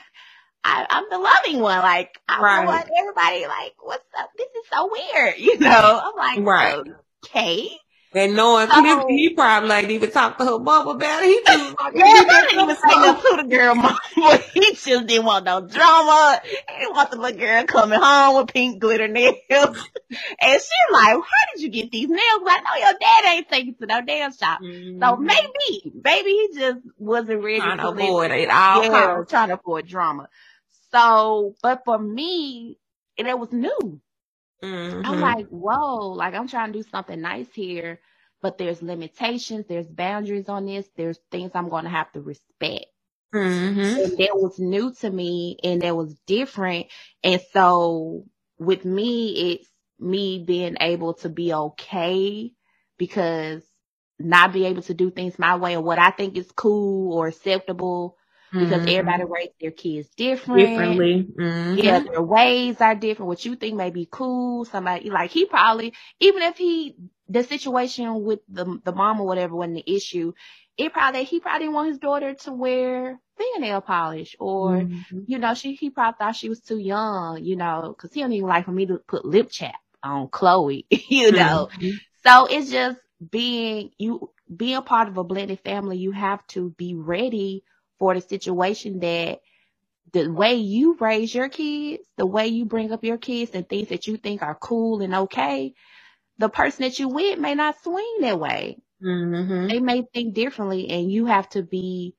I, 0.64 0.86
I'm 0.90 1.04
the 1.10 1.18
loving 1.18 1.60
one. 1.60 1.80
Like, 1.80 2.20
I 2.28 2.42
Right. 2.42 2.64
want 2.64 2.88
everybody 2.98 3.46
like, 3.46 3.74
what's 3.82 4.04
up? 4.18 4.30
This 4.38 4.48
is 4.48 4.68
so 4.72 4.90
weird. 4.92 5.34
You 5.38 5.58
know, 5.58 6.02
I'm 6.04 6.16
like, 6.16 6.44
Right. 6.44 6.84
okay. 7.26 7.70
And 8.12 8.34
knowing 8.34 8.68
So- 8.68 9.06
he 9.08 9.34
probably 9.34 9.70
ain't 9.70 9.90
even 9.90 10.10
talked 10.10 10.40
to 10.40 10.44
her 10.44 10.58
mama 10.58 10.90
about 10.90 11.22
it. 11.22 11.28
He 11.28 11.42
just 11.46 11.78
like, 11.80 11.92
Girl, 11.94 12.02
I 12.04 12.46
didn't 12.48 12.60
even 12.64 12.76
say 12.76 12.96
nothing 13.00 13.36
to 13.36 13.42
the 13.42 13.48
girl 13.56 13.74
mama. 13.76 13.98
He 14.52 14.74
just 14.74 15.06
didn't 15.06 15.24
want 15.24 15.44
no 15.44 15.60
drama. 15.60 16.40
He 16.44 16.78
didn't 16.80 16.94
want 16.96 17.10
the 17.12 17.16
little 17.18 17.38
girl 17.38 17.64
coming 17.66 18.00
home 18.00 18.36
with 18.36 18.52
pink 18.52 18.80
glitter 18.80 19.06
nails. 19.08 19.38
And 20.40 20.60
she's 20.60 20.92
like, 20.92 21.14
how 21.14 21.22
did 21.54 21.62
you 21.62 21.68
get 21.68 21.92
these 21.92 22.08
nails? 22.08 22.20
I 22.44 22.60
know 22.64 22.84
your 22.88 22.98
dad 23.00 23.24
ain't 23.36 23.48
taking 23.48 23.74
to 23.76 23.86
no 23.86 24.00
nail 24.00 24.30
shop. 24.32 24.58
So 24.60 24.66
Mhm. 24.66 25.20
maybe, 25.20 25.92
maybe 26.02 26.30
he 26.30 26.48
just 26.52 26.80
wasn't 26.98 27.44
ready 27.44 27.58
trying 27.60 27.76
to 27.76 27.82
to 27.84 27.88
avoid 27.90 28.32
it 28.32 28.50
all. 28.50 28.82
yeah, 28.82 29.22
trying 29.28 29.48
to 29.50 29.54
avoid 29.54 29.86
drama. 29.86 30.28
So, 30.92 31.54
but 31.62 31.82
for 31.84 31.96
me, 31.96 32.76
and 33.18 33.28
it 33.28 33.38
was 33.38 33.52
new. 33.52 34.00
Mhm. 34.62 35.04
I'm 35.04 35.20
like, 35.20 35.46
whoa, 35.48 36.08
like 36.10 36.34
I'm 36.34 36.48
trying 36.48 36.72
to 36.72 36.80
do 36.82 36.88
something 36.90 37.20
nice 37.20 37.48
here, 37.54 38.00
but 38.42 38.58
there's 38.58 38.82
limitations, 38.82 39.66
there's 39.68 39.88
boundaries 39.88 40.48
on 40.48 40.66
this, 40.66 40.88
there's 40.96 41.18
things 41.30 41.52
I'm 41.54 41.68
going 41.70 41.84
to 41.84 41.90
have 41.90 42.12
to 42.12 42.20
respect. 42.20 42.86
Mhm. 43.34 44.02
And 44.02 44.12
that 44.18 44.32
was 44.36 44.58
new 44.58 44.94
to 45.00 45.10
me 45.10 45.58
and 45.64 45.82
that 45.82 45.96
was 45.96 46.14
different. 46.26 46.88
And 47.24 47.40
so 47.52 48.24
with 48.58 48.84
me, 48.84 49.52
it's 49.54 49.68
me 50.00 50.44
being 50.46 50.76
able 50.80 51.14
to 51.16 51.30
be 51.30 51.52
okay 51.54 52.52
because 52.98 53.62
not 54.18 54.52
be 54.52 54.66
able 54.66 54.82
to 54.84 54.94
do 54.94 55.10
things 55.10 55.38
my 55.38 55.56
way 55.56 55.76
or 55.76 55.82
what 55.82 55.98
I 55.98 56.10
think 56.12 56.36
is 56.38 56.52
cool 56.52 57.14
or 57.14 57.28
acceptable 57.28 58.16
because 58.58 58.82
Mhm. 58.82 58.86
everybody 58.86 59.24
raised 59.24 59.54
their 59.60 59.70
kids 59.72 60.08
different. 60.16 61.06
differently. 61.06 61.26
Mhm. 61.38 61.78
Yeah, 61.78 62.00
their 62.00 62.22
ways 62.22 62.80
are 62.80 62.94
different. 62.94 63.28
What 63.28 63.44
you 63.44 63.54
think 63.56 63.76
may 63.76 63.90
be 63.90 64.08
cool, 64.10 64.64
somebody 64.64 65.10
like 65.10 65.30
he 65.30 65.46
probably 65.46 65.94
even 66.20 66.42
if 66.42 66.56
he 66.56 66.96
the 67.28 67.42
situation 67.44 68.24
with 68.24 68.40
the 68.48 68.80
the 68.84 68.92
mom 68.92 69.20
or 69.20 69.26
whatever 69.26 69.54
wasn't 69.56 69.76
the 69.76 69.94
issue, 69.96 70.32
it 70.76 70.92
probably 70.92 71.24
he 71.24 71.40
probably 71.40 71.60
didn't 71.66 71.74
want 71.74 71.88
his 71.88 71.98
daughter 71.98 72.34
to 72.34 72.52
wear 72.52 73.20
fingernail 73.36 73.80
polish 73.82 74.36
or 74.40 74.86
Mhm. 75.02 75.26
you 75.26 75.38
know 75.38 75.54
she 75.54 75.74
he 75.74 75.90
probably 75.90 76.16
thought 76.18 76.36
she 76.36 76.48
was 76.48 76.60
too 76.60 76.78
young, 76.78 77.44
you 77.44 77.56
know, 77.56 77.94
because 77.96 78.12
he 78.14 78.20
don't 78.20 78.32
even 78.32 78.48
like 78.48 78.64
for 78.64 78.72
me 78.72 78.86
to 78.86 78.98
put 79.06 79.24
lip 79.24 79.48
chap 79.50 79.74
on 80.02 80.28
Chloe, 80.28 80.86
you 81.08 81.32
know. 81.32 81.68
Mhm. 81.78 82.00
So 82.24 82.46
it's 82.46 82.70
just 82.70 82.98
being 83.30 83.90
you 83.98 84.30
being 84.54 84.82
part 84.82 85.08
of 85.08 85.16
a 85.18 85.24
blended 85.24 85.60
family, 85.60 85.98
you 85.98 86.12
have 86.12 86.46
to 86.48 86.70
be 86.70 86.94
ready 86.94 87.64
for 88.00 88.14
the 88.14 88.22
situation 88.22 89.00
that 89.00 89.40
the 90.12 90.30
way 90.32 90.56
you 90.56 90.96
raise 91.00 91.34
your 91.34 91.48
kids, 91.50 92.04
the 92.18 92.26
way 92.26 92.48
you 92.48 92.66
bring 92.66 92.92
up 92.92 93.04
your 93.04 93.18
kids 93.18 93.52
and 93.54 93.68
things 93.68 93.88
that 93.90 94.06
you 94.08 94.16
think 94.18 94.42
are 94.42 94.56
cool 94.56 95.02
and 95.02 95.14
okay, 95.14 95.74
the 96.38 96.48
person 96.50 96.84
that 96.84 96.98
you 96.98 97.08
with 97.08 97.38
may 97.38 97.54
not 97.54 97.82
swing 97.82 98.18
that 98.22 98.40
way. 98.40 98.78
Mhm. 99.02 99.70
They 99.70 99.80
may 99.80 100.04
think 100.14 100.34
differently 100.34 100.90
and 100.90 101.10
you 101.12 101.26
have 101.26 101.48
to 101.50 101.62
be 101.62 102.14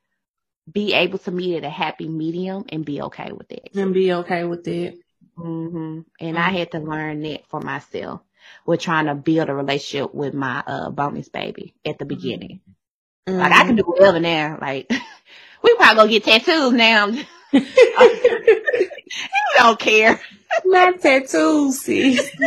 be 0.71 0.93
able 0.93 1.19
to 1.19 1.31
meet 1.31 1.57
at 1.57 1.65
a 1.65 1.69
happy 1.69 2.09
medium 2.09 2.65
and 2.69 2.85
be 2.85 3.01
okay 3.03 3.31
with 3.33 3.51
it. 3.51 3.73
And 3.75 3.93
be 3.93 4.13
okay 4.13 4.45
with 4.45 4.67
it. 4.67 4.99
hmm 5.37 6.01
And 6.19 6.39
I 6.39 6.51
had 6.51 6.71
to 6.71 6.79
learn 6.79 7.21
that 7.23 7.47
for 7.49 7.61
myself 7.61 8.21
with 8.65 8.81
trying 8.81 9.07
to 9.07 9.15
build 9.15 9.49
a 9.49 9.55
relationship 9.55 10.13
with 10.15 10.33
my 10.33 10.63
uh 10.67 10.91
bonus 10.91 11.29
baby 11.29 11.75
at 11.85 11.99
the 11.99 12.05
beginning. 12.05 12.61
Like 13.37 13.53
I 13.53 13.63
can 13.65 13.75
do 13.77 13.83
whatever 13.83 14.19
now. 14.19 14.57
Like 14.61 14.89
we 15.63 15.75
probably 15.75 15.95
gonna 15.95 16.09
get 16.09 16.23
tattoos 16.23 16.73
now. 16.73 17.07
you 17.53 17.65
don't 19.57 19.79
care. 19.79 20.19
Not 20.65 21.01
tattoos, 21.01 21.81
sis. 21.81 22.31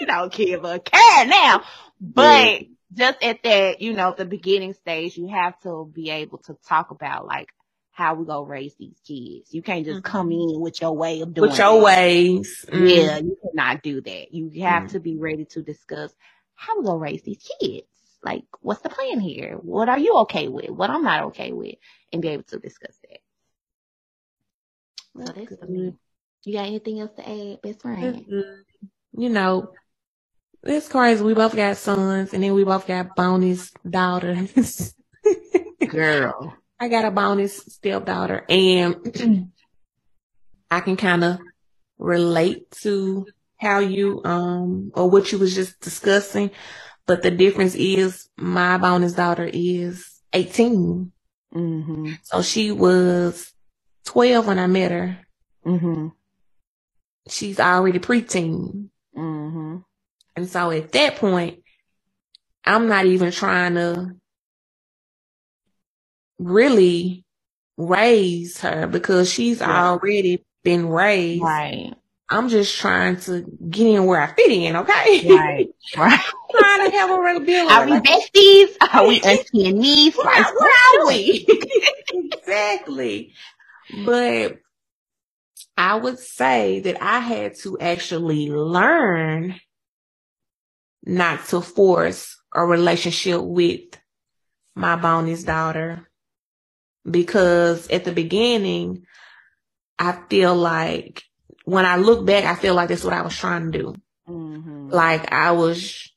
You 0.00 0.06
don't 0.06 0.32
care, 0.32 0.58
but 0.58 0.84
care 0.84 1.26
now. 1.26 1.62
But 2.00 2.62
just 2.92 3.22
at 3.22 3.42
that, 3.44 3.80
you 3.80 3.92
know, 3.92 4.12
the 4.16 4.24
beginning 4.24 4.72
stage, 4.74 5.16
you 5.16 5.28
have 5.28 5.58
to 5.60 5.88
be 5.92 6.10
able 6.10 6.38
to 6.38 6.56
talk 6.68 6.90
about 6.90 7.26
like 7.26 7.48
how 7.92 8.14
we 8.14 8.26
gonna 8.26 8.44
raise 8.44 8.74
these 8.74 8.98
kids. 9.06 9.54
You 9.54 9.62
can't 9.62 9.84
just 9.84 10.02
come 10.02 10.32
in 10.32 10.58
with 10.60 10.80
your 10.80 10.96
way 10.96 11.20
of 11.20 11.32
doing 11.32 11.50
With 11.50 11.58
your 11.58 11.78
it. 11.78 11.84
ways. 11.84 12.64
Mhm. 12.68 12.88
Yeah, 12.88 13.18
you 13.18 13.38
cannot 13.42 13.82
do 13.84 14.00
that. 14.00 14.34
You 14.34 14.50
have 14.64 14.84
Mm. 14.84 14.90
to 14.92 15.00
be 15.00 15.16
ready 15.16 15.44
to 15.46 15.62
discuss 15.62 16.12
how 16.56 16.78
we 16.78 16.84
gonna 16.86 16.98
raise 16.98 17.22
these 17.22 17.46
kids. 17.60 17.86
Like, 18.24 18.44
what's 18.60 18.80
the 18.80 18.88
plan 18.88 19.20
here? 19.20 19.56
What 19.60 19.88
are 19.88 19.98
you 19.98 20.16
okay 20.20 20.48
with? 20.48 20.70
What 20.70 20.90
I'm 20.90 21.04
not 21.04 21.24
okay 21.24 21.52
with, 21.52 21.74
and 22.12 22.22
be 22.22 22.28
able 22.28 22.44
to 22.44 22.58
discuss 22.58 22.98
that. 23.02 23.20
So 25.16 25.32
That's 25.32 25.38
that's 25.50 25.60
good. 25.60 25.68
me. 25.68 25.92
You 26.44 26.54
got 26.54 26.66
anything 26.66 27.00
else 27.00 27.12
to 27.16 27.28
add, 27.28 27.62
best 27.62 27.82
friend? 27.82 28.24
You 29.16 29.28
know, 29.28 29.70
it's 30.62 30.88
crazy. 30.88 31.22
We 31.22 31.34
both 31.34 31.54
got 31.54 31.76
sons 31.76 32.32
and 32.32 32.42
then 32.42 32.54
we 32.54 32.64
both 32.64 32.86
got 32.86 33.14
bonus 33.14 33.70
daughters. 33.88 34.94
Girl. 35.88 36.54
I 36.80 36.88
got 36.88 37.04
a 37.04 37.10
bonus 37.10 37.58
stepdaughter 37.58 38.44
and 38.48 39.52
I 40.70 40.80
can 40.80 40.96
kind 40.96 41.24
of 41.24 41.38
relate 41.98 42.70
to 42.82 43.26
how 43.56 43.78
you, 43.78 44.22
um, 44.24 44.90
or 44.94 45.08
what 45.08 45.30
you 45.30 45.38
was 45.38 45.54
just 45.54 45.80
discussing. 45.80 46.50
But 47.06 47.22
the 47.22 47.30
difference 47.30 47.74
is 47.74 48.28
my 48.36 48.78
bonus 48.78 49.14
daughter 49.14 49.48
is 49.52 50.06
18. 50.32 51.12
Mm-hmm. 51.54 52.12
So 52.22 52.42
she 52.42 52.72
was 52.72 53.52
12 54.06 54.46
when 54.46 54.58
I 54.58 54.66
met 54.66 54.90
her. 54.92 55.18
Mm-hmm. 55.66 56.08
She's 57.28 57.60
already 57.60 57.98
preteen. 57.98 58.88
Mm-hmm. 59.16 59.76
And 60.36 60.48
so 60.48 60.70
at 60.70 60.92
that 60.92 61.16
point, 61.16 61.60
I'm 62.64 62.88
not 62.88 63.06
even 63.06 63.32
trying 63.32 63.74
to 63.74 64.16
really 66.38 67.24
raise 67.76 68.60
her 68.60 68.86
because 68.86 69.30
she's 69.32 69.60
Right. 69.60 69.70
already 69.70 70.44
been 70.64 70.88
raised. 70.88 71.42
Right. 71.42 71.94
I'm 72.28 72.48
just 72.48 72.78
trying 72.78 73.16
to 73.20 73.42
get 73.68 73.86
in 73.86 74.06
where 74.06 74.20
I 74.20 74.32
fit 74.32 74.50
in, 74.50 74.76
okay? 74.76 75.28
Right. 75.28 75.68
Right. 75.96 76.20
trying 76.50 76.90
to 76.90 76.96
have 76.96 77.10
a 77.10 77.20
real 77.20 77.40
deal. 77.40 77.68
Are 77.68 77.84
we 77.84 77.92
besties? 77.92 78.76
Are 78.92 79.06
we 79.06 79.20
auntie 79.20 79.68
and 79.68 79.78
niece? 79.78 80.16
Where, 80.16 80.26
Like, 80.26 80.58
where 80.58 81.02
are 81.02 81.06
we? 81.06 81.46
exactly. 82.32 83.32
But 84.04 84.58
I 85.76 85.94
would 85.96 86.18
say 86.18 86.80
that 86.80 87.02
I 87.02 87.20
had 87.20 87.56
to 87.58 87.78
actually 87.78 88.50
learn 88.50 89.60
not 91.04 91.44
to 91.48 91.60
force 91.60 92.36
a 92.54 92.64
relationship 92.64 93.40
with 93.42 93.82
my 94.74 94.96
bonus 94.96 95.44
daughter 95.44 96.08
because 97.08 97.88
at 97.88 98.04
the 98.04 98.12
beginning, 98.12 99.04
I 99.98 100.12
feel 100.28 100.56
like 100.56 101.22
when 101.64 101.84
I 101.86 101.96
look 101.96 102.24
back, 102.24 102.44
I 102.44 102.54
feel 102.54 102.74
like 102.74 102.88
that's 102.88 103.04
what 103.04 103.12
I 103.14 103.22
was 103.22 103.36
trying 103.36 103.72
to 103.72 103.78
do. 103.78 103.94
Mm-hmm. 104.28 104.90
Like 104.90 105.32
I 105.32 105.52
was 105.52 106.10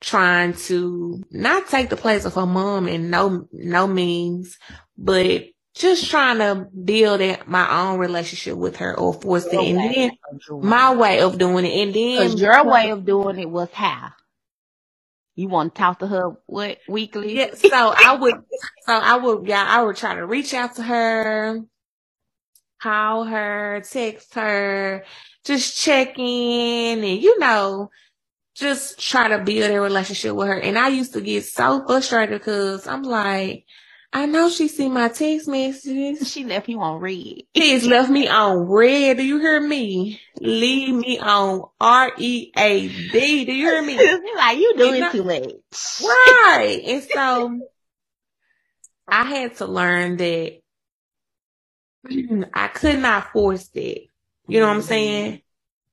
trying 0.00 0.54
to 0.54 1.22
not 1.30 1.68
take 1.68 1.88
the 1.88 1.96
place 1.96 2.24
of 2.24 2.34
her 2.34 2.46
mom 2.46 2.88
in 2.88 3.10
no 3.10 3.48
no 3.52 3.86
means, 3.86 4.58
but 4.96 5.44
just 5.74 6.10
trying 6.10 6.38
to 6.38 6.66
build 6.84 7.20
it, 7.20 7.48
my 7.48 7.82
own 7.82 7.98
relationship 7.98 8.56
with 8.56 8.76
her 8.76 8.98
or 8.98 9.14
force 9.14 9.46
it. 9.46 9.54
And 9.54 9.78
then 9.78 10.10
my 10.50 10.94
way 10.94 11.20
of 11.20 11.38
doing 11.38 11.64
it. 11.64 11.72
And 11.72 11.94
then 11.94 12.18
Because 12.18 12.40
your 12.40 12.64
way 12.64 12.90
of 12.90 13.04
doing 13.04 13.38
it 13.38 13.48
was 13.48 13.70
how? 13.72 14.10
You 15.34 15.48
want 15.48 15.74
to 15.74 15.78
talk 15.78 16.00
to 16.00 16.06
her 16.06 16.32
what 16.44 16.78
weekly? 16.86 17.36
Yeah, 17.38 17.54
so 17.54 17.70
I 17.72 18.14
would, 18.16 18.34
so 18.82 18.92
I 18.92 19.16
would, 19.16 19.46
yeah, 19.46 19.64
I 19.66 19.82
would 19.82 19.96
try 19.96 20.14
to 20.14 20.26
reach 20.26 20.52
out 20.52 20.74
to 20.76 20.82
her, 20.82 21.60
call 22.82 23.24
her, 23.24 23.82
text 23.88 24.34
her, 24.34 25.04
just 25.44 25.78
check 25.78 26.18
in, 26.18 27.04
and 27.04 27.22
you 27.22 27.38
know, 27.38 27.90
just 28.54 29.00
try 29.00 29.28
to 29.28 29.38
build 29.38 29.70
a 29.70 29.80
relationship 29.80 30.34
with 30.34 30.48
her. 30.48 30.58
And 30.58 30.78
I 30.78 30.88
used 30.88 31.12
to 31.14 31.20
get 31.20 31.44
so 31.44 31.84
frustrated 31.86 32.40
because 32.40 32.86
I'm 32.86 33.02
like, 33.02 33.64
I 34.12 34.26
know 34.26 34.50
she 34.50 34.68
see 34.68 34.90
my 34.90 35.08
text 35.08 35.48
messages. 35.48 36.30
She 36.30 36.44
left 36.44 36.68
you 36.68 36.80
on 36.80 37.00
read. 37.00 37.46
She's 37.56 37.86
left 37.86 38.10
me 38.10 38.28
on 38.28 38.68
read. 38.68 39.16
Do 39.16 39.24
you 39.24 39.38
hear 39.38 39.60
me? 39.60 40.20
Leave 40.38 40.94
me 40.94 41.18
on 41.18 41.62
R 41.80 42.12
E 42.18 42.52
A 42.56 42.88
D. 42.88 43.44
Do 43.46 43.52
you 43.52 43.66
hear 43.66 43.82
me? 43.82 43.96
like 44.36 44.58
you 44.58 44.74
doing 44.76 45.10
too 45.10 45.24
much. 45.24 46.02
Right. 46.02 46.82
and 46.84 47.02
so 47.04 47.60
I 49.08 49.24
had 49.24 49.56
to 49.56 49.66
learn 49.66 50.18
that 50.18 50.61
I 52.04 52.68
could 52.68 52.98
not 52.98 53.32
force 53.32 53.68
that. 53.68 54.00
You 54.48 54.60
know 54.60 54.66
what 54.66 54.76
I'm 54.76 54.82
saying? 54.82 55.42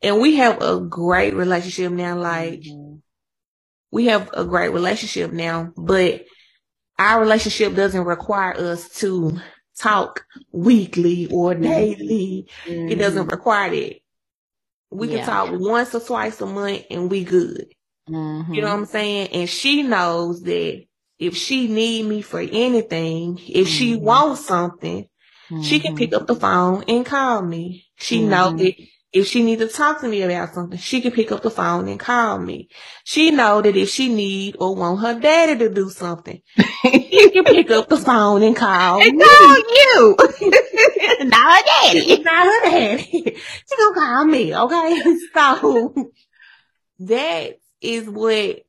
And 0.01 0.19
we 0.19 0.37
have 0.37 0.61
a 0.61 0.79
great 0.79 1.35
relationship 1.35 1.91
now. 1.91 2.17
Like 2.17 2.61
mm-hmm. 2.61 2.97
we 3.91 4.05
have 4.07 4.29
a 4.33 4.45
great 4.45 4.73
relationship 4.73 5.31
now, 5.31 5.71
but 5.75 6.25
our 6.97 7.19
relationship 7.19 7.75
doesn't 7.75 8.03
require 8.03 8.55
us 8.57 8.89
to 8.99 9.39
talk 9.77 10.25
weekly 10.51 11.27
or 11.27 11.53
mm-hmm. 11.53 11.63
daily. 11.63 12.47
Mm-hmm. 12.65 12.89
It 12.89 12.95
doesn't 12.95 13.23
mm-hmm. 13.23 13.31
require 13.31 13.69
that. 13.69 13.95
We 14.91 15.09
yeah. 15.09 15.17
can 15.17 15.25
talk 15.25 15.49
once 15.59 15.93
or 15.93 15.99
twice 15.99 16.41
a 16.41 16.45
month 16.45 16.83
and 16.89 17.11
we 17.11 17.23
good. 17.23 17.67
Mm-hmm. 18.09 18.53
You 18.53 18.61
know 18.61 18.69
what 18.69 18.79
I'm 18.79 18.85
saying? 18.85 19.27
And 19.33 19.49
she 19.49 19.83
knows 19.83 20.41
that 20.43 20.83
if 21.19 21.35
she 21.35 21.67
need 21.67 22.05
me 22.05 22.21
for 22.21 22.39
anything, 22.39 23.39
if 23.47 23.67
she 23.67 23.95
mm-hmm. 23.95 24.05
wants 24.05 24.45
something, 24.45 25.07
she 25.63 25.79
can 25.79 25.95
pick 25.95 26.13
up 26.13 26.27
the 26.27 26.35
phone 26.35 26.83
and 26.87 27.05
call 27.05 27.41
me. 27.41 27.85
She 27.95 28.23
know 28.23 28.51
that 28.51 28.75
if 29.11 29.27
she 29.27 29.41
needs 29.41 29.61
to 29.61 29.67
talk 29.67 30.01
to 30.01 30.07
me 30.07 30.21
about 30.21 30.53
something, 30.53 30.77
she 30.77 31.01
can 31.01 31.11
pick 31.11 31.31
up 31.31 31.41
the 31.41 31.49
phone 31.49 31.87
and 31.87 31.99
call 31.99 32.37
me. 32.37 32.69
She 33.03 33.31
know 33.31 33.61
that 33.61 33.75
if 33.75 33.89
she 33.89 34.13
need 34.13 34.55
or 34.59 34.75
want 34.75 35.01
her 35.01 35.19
daddy 35.19 35.57
to 35.57 35.73
do 35.73 35.89
something, 35.89 36.41
she 36.83 37.31
can 37.31 37.43
pick 37.45 37.71
up 37.71 37.89
the 37.89 37.97
phone 37.97 38.43
and 38.43 38.55
call 38.55 39.01
and 39.01 39.17
me. 39.17 39.25
call 39.25 39.57
you. 39.57 40.15
not 41.21 41.57
her 41.57 41.63
daddy. 41.65 42.23
Not 42.23 42.45
her 42.45 42.69
daddy. 42.69 43.07
She 43.11 43.77
gonna 43.77 43.95
call 43.95 44.25
me, 44.25 44.55
okay? 44.55 45.01
So 45.33 46.11
that 46.99 47.59
is 47.81 48.07
what 48.07 48.61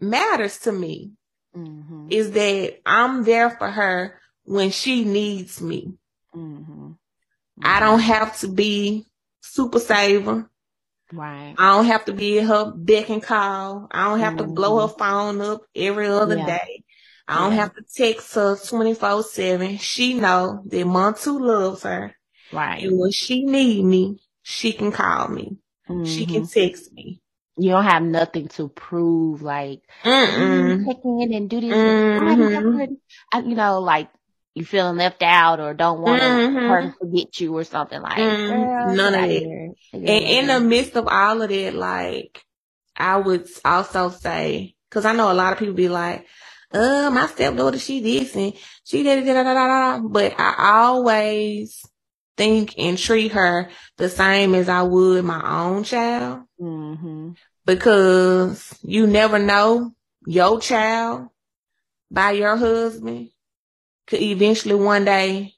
matters 0.00 0.58
to 0.60 0.72
me. 0.72 1.12
Mm-hmm. 1.56 2.08
Is 2.10 2.30
that 2.32 2.78
I'm 2.86 3.24
there 3.24 3.50
for 3.50 3.68
her 3.68 4.20
when 4.44 4.70
she 4.70 5.04
needs 5.04 5.60
me. 5.60 5.94
Mm-hmm. 6.38 6.90
I 7.62 7.80
don't 7.80 8.00
have 8.00 8.38
to 8.40 8.48
be 8.48 9.06
super 9.40 9.80
saver. 9.80 10.48
Right. 11.12 11.54
I 11.56 11.76
don't 11.76 11.86
have 11.86 12.04
to 12.06 12.12
be 12.12 12.38
her 12.38 12.72
beck 12.74 13.08
and 13.08 13.22
call. 13.22 13.88
I 13.90 14.04
don't 14.04 14.20
have 14.20 14.34
mm-hmm. 14.34 14.46
to 14.46 14.52
blow 14.52 14.86
her 14.86 14.94
phone 14.94 15.40
up 15.40 15.62
every 15.74 16.08
other 16.08 16.36
yeah. 16.36 16.46
day. 16.46 16.84
I 17.26 17.38
don't 17.38 17.52
yeah. 17.52 17.60
have 17.60 17.74
to 17.74 17.82
text 17.94 18.34
her 18.34 18.56
24 18.56 19.22
seven. 19.22 19.78
She 19.78 20.14
know 20.14 20.62
that 20.66 20.86
Montu 20.86 21.40
loves 21.40 21.82
her. 21.82 22.14
Right. 22.52 22.84
And 22.84 22.98
when 22.98 23.10
she 23.10 23.44
need 23.44 23.84
me, 23.84 24.18
she 24.42 24.72
can 24.72 24.92
call 24.92 25.28
me. 25.28 25.58
Mm-hmm. 25.88 26.04
She 26.04 26.26
can 26.26 26.42
mm-hmm. 26.42 26.60
text 26.60 26.92
me. 26.92 27.20
You 27.58 27.70
don't 27.70 27.84
have 27.84 28.02
nothing 28.02 28.48
to 28.48 28.68
prove, 28.68 29.42
like, 29.42 29.80
mm 30.04 30.86
check 30.86 31.04
in 31.04 31.32
and 31.34 31.50
do 31.50 31.60
this. 31.60 31.72
Mm-hmm. 31.72 33.48
you 33.50 33.56
know, 33.56 33.80
like, 33.80 34.08
you 34.58 34.64
feeling 34.64 34.96
left 34.96 35.22
out 35.22 35.60
or 35.60 35.72
don't 35.72 36.00
want 36.00 36.20
mm-hmm. 36.20 36.56
her 36.56 36.82
to 36.82 36.94
forget 36.98 37.40
you 37.40 37.56
or 37.56 37.64
something 37.64 38.00
like 38.02 38.18
mm-hmm. 38.18 38.96
none 38.96 39.14
of 39.14 39.30
it. 39.30 39.42
And 39.92 40.08
in 40.08 40.46
the 40.48 40.60
midst 40.60 40.96
of 40.96 41.06
all 41.06 41.40
of 41.40 41.48
that, 41.48 41.74
like 41.74 42.42
I 42.96 43.16
would 43.16 43.48
also 43.64 44.10
say, 44.10 44.74
because 44.90 45.04
I 45.04 45.12
know 45.12 45.30
a 45.30 45.34
lot 45.34 45.52
of 45.52 45.58
people 45.58 45.74
be 45.74 45.88
like, 45.88 46.26
"Uh, 46.72 47.10
my 47.10 47.28
stepdaughter, 47.28 47.78
she 47.78 48.00
this 48.00 48.34
and 48.34 48.52
she 48.84 49.04
did 49.04 49.24
da 49.24 49.42
da 49.42 49.54
da 49.54 49.66
da," 49.66 50.08
but 50.08 50.34
I 50.38 50.80
always 50.82 51.84
think 52.36 52.74
and 52.78 52.98
treat 52.98 53.32
her 53.32 53.68
the 53.96 54.08
same 54.08 54.54
as 54.54 54.68
I 54.68 54.82
would 54.82 55.24
my 55.24 55.64
own 55.64 55.84
child, 55.84 56.42
mm-hmm. 56.60 57.30
because 57.64 58.76
you 58.82 59.06
never 59.06 59.38
know 59.38 59.92
your 60.26 60.60
child 60.60 61.28
by 62.10 62.32
your 62.32 62.56
husband 62.56 63.30
could 64.08 64.22
eventually 64.22 64.74
one 64.74 65.04
day 65.04 65.54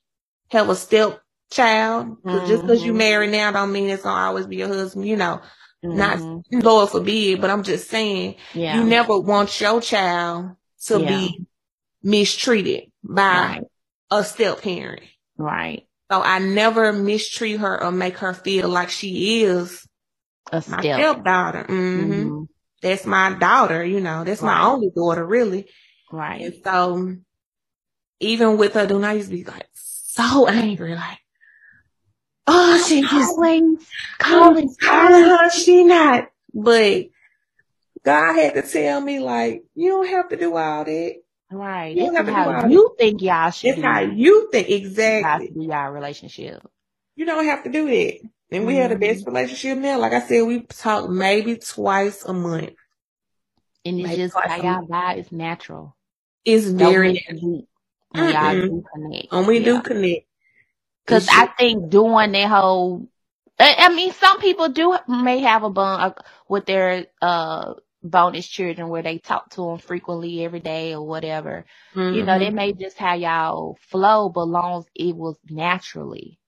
have 0.50 0.68
a 0.68 0.74
step 0.74 1.22
child. 1.50 2.22
Mm-hmm. 2.22 2.46
Just 2.46 2.62
because 2.62 2.84
you 2.84 2.92
married 2.92 3.30
now 3.30 3.50
don't 3.50 3.72
mean 3.72 3.88
it's 3.88 4.02
gonna 4.02 4.26
always 4.26 4.46
be 4.46 4.56
your 4.56 4.68
husband, 4.68 5.06
you 5.06 5.16
know. 5.16 5.40
Mm-hmm. 5.84 5.96
Not 5.96 6.64
Lord 6.64 6.90
forbid, 6.90 7.40
but 7.40 7.48
I'm 7.48 7.62
just 7.62 7.88
saying 7.88 8.36
yeah. 8.52 8.76
you 8.76 8.84
never 8.84 9.18
want 9.18 9.58
your 9.60 9.80
child 9.80 10.56
to 10.86 11.00
yeah. 11.00 11.08
be 11.08 11.46
mistreated 12.02 12.90
by 13.02 13.22
right. 13.22 13.64
a 14.10 14.24
step 14.24 14.62
parent. 14.62 15.02
Right. 15.38 15.86
So 16.10 16.20
I 16.20 16.38
never 16.40 16.92
mistreat 16.92 17.60
her 17.60 17.82
or 17.82 17.92
make 17.92 18.18
her 18.18 18.34
feel 18.34 18.68
like 18.68 18.90
she 18.90 19.44
is 19.44 19.86
a 20.52 20.62
my 20.68 20.80
stepdaughter. 20.80 21.64
Mm-hmm. 21.64 22.12
mm-hmm. 22.12 22.42
That's 22.82 23.04
my 23.04 23.34
daughter, 23.34 23.84
you 23.84 24.00
know, 24.00 24.24
that's 24.24 24.40
right. 24.40 24.54
my 24.54 24.64
only 24.64 24.90
daughter 24.94 25.24
really. 25.24 25.68
Right. 26.10 26.40
And 26.40 26.54
so 26.64 27.16
even 28.20 28.58
with 28.58 28.74
her 28.74 28.86
doing, 28.86 29.04
I 29.04 29.14
used 29.14 29.30
to 29.30 29.36
be 29.36 29.44
like 29.44 29.68
so 29.72 30.46
angry, 30.46 30.94
like, 30.94 31.18
oh, 32.46 32.82
she 32.86 33.02
calling, 33.02 33.78
calling, 34.18 34.74
calling 34.80 35.24
her, 35.24 35.50
she 35.50 35.84
not. 35.84 36.30
But 36.52 37.06
God 38.04 38.34
had 38.34 38.54
to 38.54 38.62
tell 38.62 39.00
me, 39.00 39.18
like, 39.18 39.64
you 39.74 39.90
don't 39.90 40.08
have 40.08 40.28
to 40.28 40.36
do 40.36 40.56
all 40.56 40.84
that. 40.84 41.14
Right. 41.50 41.96
You 41.96 42.12
That's 42.12 42.28
how 42.28 42.68
you 42.68 42.94
think 42.98 43.22
y'all 43.22 43.50
should. 43.50 43.70
It's 43.70 43.82
how 43.82 44.00
you 44.00 44.50
think 44.52 44.68
exactly. 44.68 45.50
Y'all 45.56 45.90
relationship. 45.90 46.62
You 47.16 47.24
don't 47.26 47.46
have 47.46 47.64
to 47.64 47.70
do 47.70 47.86
that. 47.86 48.20
And 48.52 48.66
we 48.66 48.74
mm-hmm. 48.74 48.82
have 48.82 48.90
the 48.90 48.96
best 48.96 49.20
mm-hmm. 49.20 49.34
relationship 49.34 49.78
now. 49.78 49.98
Like 49.98 50.12
I 50.12 50.20
said, 50.20 50.42
we 50.42 50.62
talk 50.62 51.08
maybe 51.08 51.56
twice 51.56 52.24
a 52.24 52.32
month. 52.32 52.70
And 53.84 53.98
it's 53.98 54.08
maybe 54.08 54.22
just 54.22 54.36
how 54.36 54.56
y'all 54.56 54.86
vibe 54.86 55.18
is 55.18 55.32
natural. 55.32 55.96
It's 56.44 56.66
very 56.66 57.14
natural 57.14 57.66
when 58.10 58.32
y'all 58.32 58.52
do 58.52 58.84
connect. 58.94 59.32
And 59.32 59.46
we 59.46 59.58
yeah. 59.58 59.64
do 59.64 59.82
connect. 59.82 60.26
Cause 61.06 61.28
I 61.30 61.46
think 61.46 61.90
doing 61.90 62.32
that 62.32 62.48
whole, 62.48 63.08
I 63.58 63.92
mean, 63.94 64.12
some 64.12 64.40
people 64.40 64.68
do 64.68 64.96
may 65.08 65.40
have 65.40 65.64
a 65.64 65.70
bond 65.70 66.02
uh, 66.02 66.22
with 66.48 66.66
their, 66.66 67.06
uh, 67.20 67.74
bonus 68.02 68.46
children 68.46 68.88
where 68.88 69.02
they 69.02 69.18
talk 69.18 69.50
to 69.50 69.62
them 69.62 69.78
frequently 69.78 70.44
every 70.44 70.60
day 70.60 70.94
or 70.94 71.06
whatever. 71.06 71.66
Mm-hmm. 71.94 72.14
You 72.16 72.24
know, 72.24 72.38
they 72.38 72.46
mm-hmm. 72.46 72.54
may 72.54 72.72
just 72.72 72.96
have 72.98 73.20
y'all 73.20 73.76
flow, 73.88 74.28
but 74.28 74.44
long 74.44 74.80
as 74.80 74.86
it 74.94 75.14
was 75.14 75.36
naturally. 75.48 76.38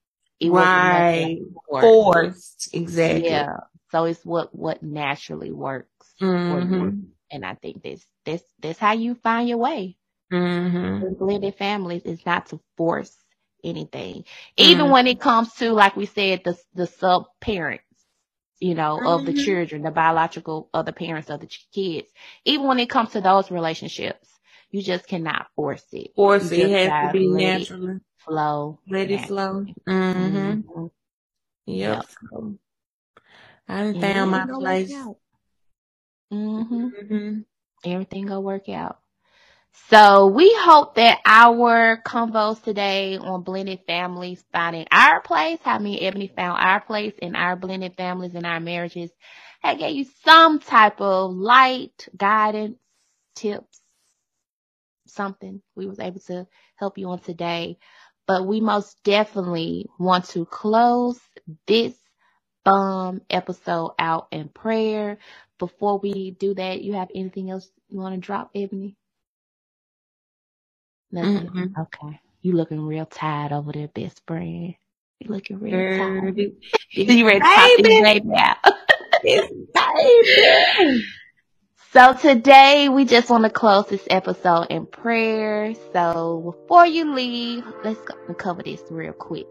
It 0.40 0.50
right. 0.50 1.38
Forced. 1.68 2.70
Exactly. 2.72 3.26
Yeah. 3.26 3.56
So 3.90 4.04
it's 4.04 4.24
what, 4.24 4.54
what 4.54 4.82
naturally 4.82 5.52
works. 5.52 6.14
Mm-hmm. 6.20 7.00
And 7.30 7.44
I 7.44 7.54
think 7.54 7.82
this, 7.82 8.04
this, 8.24 8.42
that's 8.60 8.78
how 8.78 8.92
you 8.92 9.14
find 9.16 9.48
your 9.48 9.58
way. 9.58 9.96
Mm-hmm. 10.32 11.14
Blended 11.18 11.54
families 11.56 12.02
is 12.02 12.24
not 12.24 12.46
to 12.46 12.60
force 12.76 13.14
anything, 13.62 14.24
even 14.56 14.84
mm-hmm. 14.84 14.92
when 14.92 15.06
it 15.06 15.20
comes 15.20 15.52
to, 15.54 15.72
like 15.72 15.96
we 15.96 16.06
said, 16.06 16.42
the 16.44 16.56
the 16.74 16.86
sub 16.86 17.26
parents, 17.40 17.84
you 18.58 18.74
know, 18.74 18.96
mm-hmm. 18.96 19.06
of 19.06 19.26
the 19.26 19.32
mm-hmm. 19.32 19.44
children, 19.44 19.82
the 19.82 19.90
biological 19.90 20.70
other 20.72 20.92
parents 20.92 21.30
of 21.30 21.40
the 21.40 21.50
kids. 21.72 22.08
Even 22.44 22.66
when 22.66 22.78
it 22.78 22.88
comes 22.88 23.10
to 23.10 23.20
those 23.20 23.50
relationships, 23.50 24.26
you 24.70 24.82
just 24.82 25.06
cannot 25.06 25.48
force 25.54 25.84
it. 25.92 26.14
Force 26.16 26.50
it. 26.50 26.70
Has 26.70 27.12
to 27.12 27.18
be 27.18 27.28
natural. 27.28 28.00
Flow. 28.18 28.78
Let 28.88 29.10
it 29.10 29.26
flow. 29.26 29.66
Mm-hmm. 29.86 30.36
mm-hmm. 30.36 30.86
Yep. 31.66 32.04
yep. 32.32 32.42
I 33.68 33.92
done 33.92 34.00
found 34.00 34.30
my 34.30 34.46
place. 34.46 34.92
Mm-hmm. 36.32 37.40
Everything 37.84 38.26
gonna 38.26 38.40
work 38.40 38.68
out. 38.68 39.01
So 39.72 40.28
we 40.28 40.54
hope 40.58 40.96
that 40.96 41.20
our 41.26 42.02
convos 42.04 42.62
today 42.62 43.18
on 43.18 43.42
blended 43.42 43.80
families 43.86 44.44
finding 44.52 44.86
our 44.92 45.20
place, 45.22 45.58
how 45.62 45.78
me 45.78 45.98
and 45.98 46.08
Ebony 46.08 46.28
found 46.28 46.58
our 46.60 46.80
place 46.80 47.14
in 47.20 47.36
our 47.36 47.56
blended 47.56 47.96
families 47.96 48.34
and 48.34 48.46
our 48.46 48.60
marriages, 48.60 49.10
that 49.62 49.78
gave 49.78 49.96
you 49.96 50.06
some 50.24 50.60
type 50.60 51.00
of 51.00 51.32
light, 51.32 52.08
guidance, 52.16 52.78
tips, 53.36 53.80
something 55.06 55.62
we 55.76 55.86
was 55.86 56.00
able 56.00 56.20
to 56.20 56.46
help 56.76 56.98
you 56.98 57.08
on 57.10 57.20
today. 57.20 57.78
But 58.26 58.46
we 58.46 58.60
most 58.60 59.02
definitely 59.04 59.86
want 59.98 60.26
to 60.30 60.46
close 60.46 61.20
this 61.66 61.94
bomb 62.64 63.22
episode 63.30 63.94
out 63.98 64.28
in 64.32 64.48
prayer. 64.48 65.18
Before 65.58 65.98
we 65.98 66.32
do 66.32 66.54
that, 66.54 66.82
you 66.82 66.94
have 66.94 67.10
anything 67.14 67.50
else 67.50 67.70
you 67.88 68.00
want 68.00 68.14
to 68.14 68.20
drop, 68.20 68.50
Ebony? 68.54 68.96
Nothing. 71.12 71.48
Mm-hmm. 71.48 71.80
Okay. 71.80 72.20
You 72.40 72.54
looking 72.54 72.84
real 72.84 73.06
tired 73.06 73.52
over 73.52 73.70
there, 73.72 73.88
best 73.88 74.22
friend. 74.26 74.74
You 75.20 75.30
looking 75.30 75.60
real 75.60 75.98
tired. 75.98 76.36
you 76.90 77.26
ready 77.26 77.38
to 77.38 77.44
talk 77.44 77.76
to 77.76 77.82
me 77.82 78.02
right 78.02 78.24
now? 78.24 78.56
baby. 79.22 81.04
So 81.92 82.14
today 82.14 82.88
we 82.88 83.04
just 83.04 83.28
want 83.28 83.44
to 83.44 83.50
close 83.50 83.86
this 83.86 84.06
episode 84.08 84.68
in 84.70 84.86
prayer. 84.86 85.74
So 85.92 86.56
before 86.58 86.86
you 86.86 87.12
leave, 87.12 87.64
let's 87.84 88.00
go 88.00 88.14
and 88.26 88.38
cover 88.38 88.62
this 88.62 88.82
real 88.90 89.12
quick. 89.12 89.46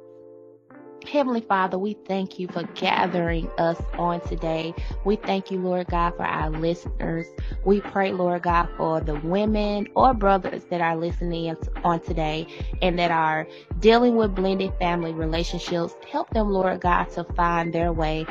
Heavenly 1.08 1.42
Father, 1.42 1.78
we 1.78 1.96
thank 2.08 2.40
you 2.40 2.48
for 2.48 2.64
gathering 2.76 3.50
us 3.58 3.82
on 3.98 4.22
today. 4.22 4.74
We 5.06 5.16
thank 5.18 5.52
you, 5.52 5.60
Lord 5.60 5.88
God, 5.88 6.16
for 6.16 6.24
our 6.24 6.50
listeners. 6.50 7.28
We 7.66 7.82
pray, 7.82 8.12
Lord 8.12 8.44
God, 8.44 8.70
for 8.78 9.02
the 9.02 9.16
women 9.16 9.88
or 9.96 10.14
brothers 10.14 10.64
that 10.70 10.82
are 10.82 10.96
listening 10.96 11.56
on 11.84 12.00
today 12.02 12.48
and 12.82 13.00
that 13.00 13.12
are 13.12 13.48
dealing 13.80 14.16
with 14.16 14.36
blended 14.36 14.74
family 14.80 15.14
relationships. 15.14 15.96
Help 16.10 16.30
them, 16.32 16.50
Lord 16.50 16.82
God, 16.82 17.06
to 17.12 17.24
find 17.36 17.74
their 17.74 17.92
way 17.94 18.26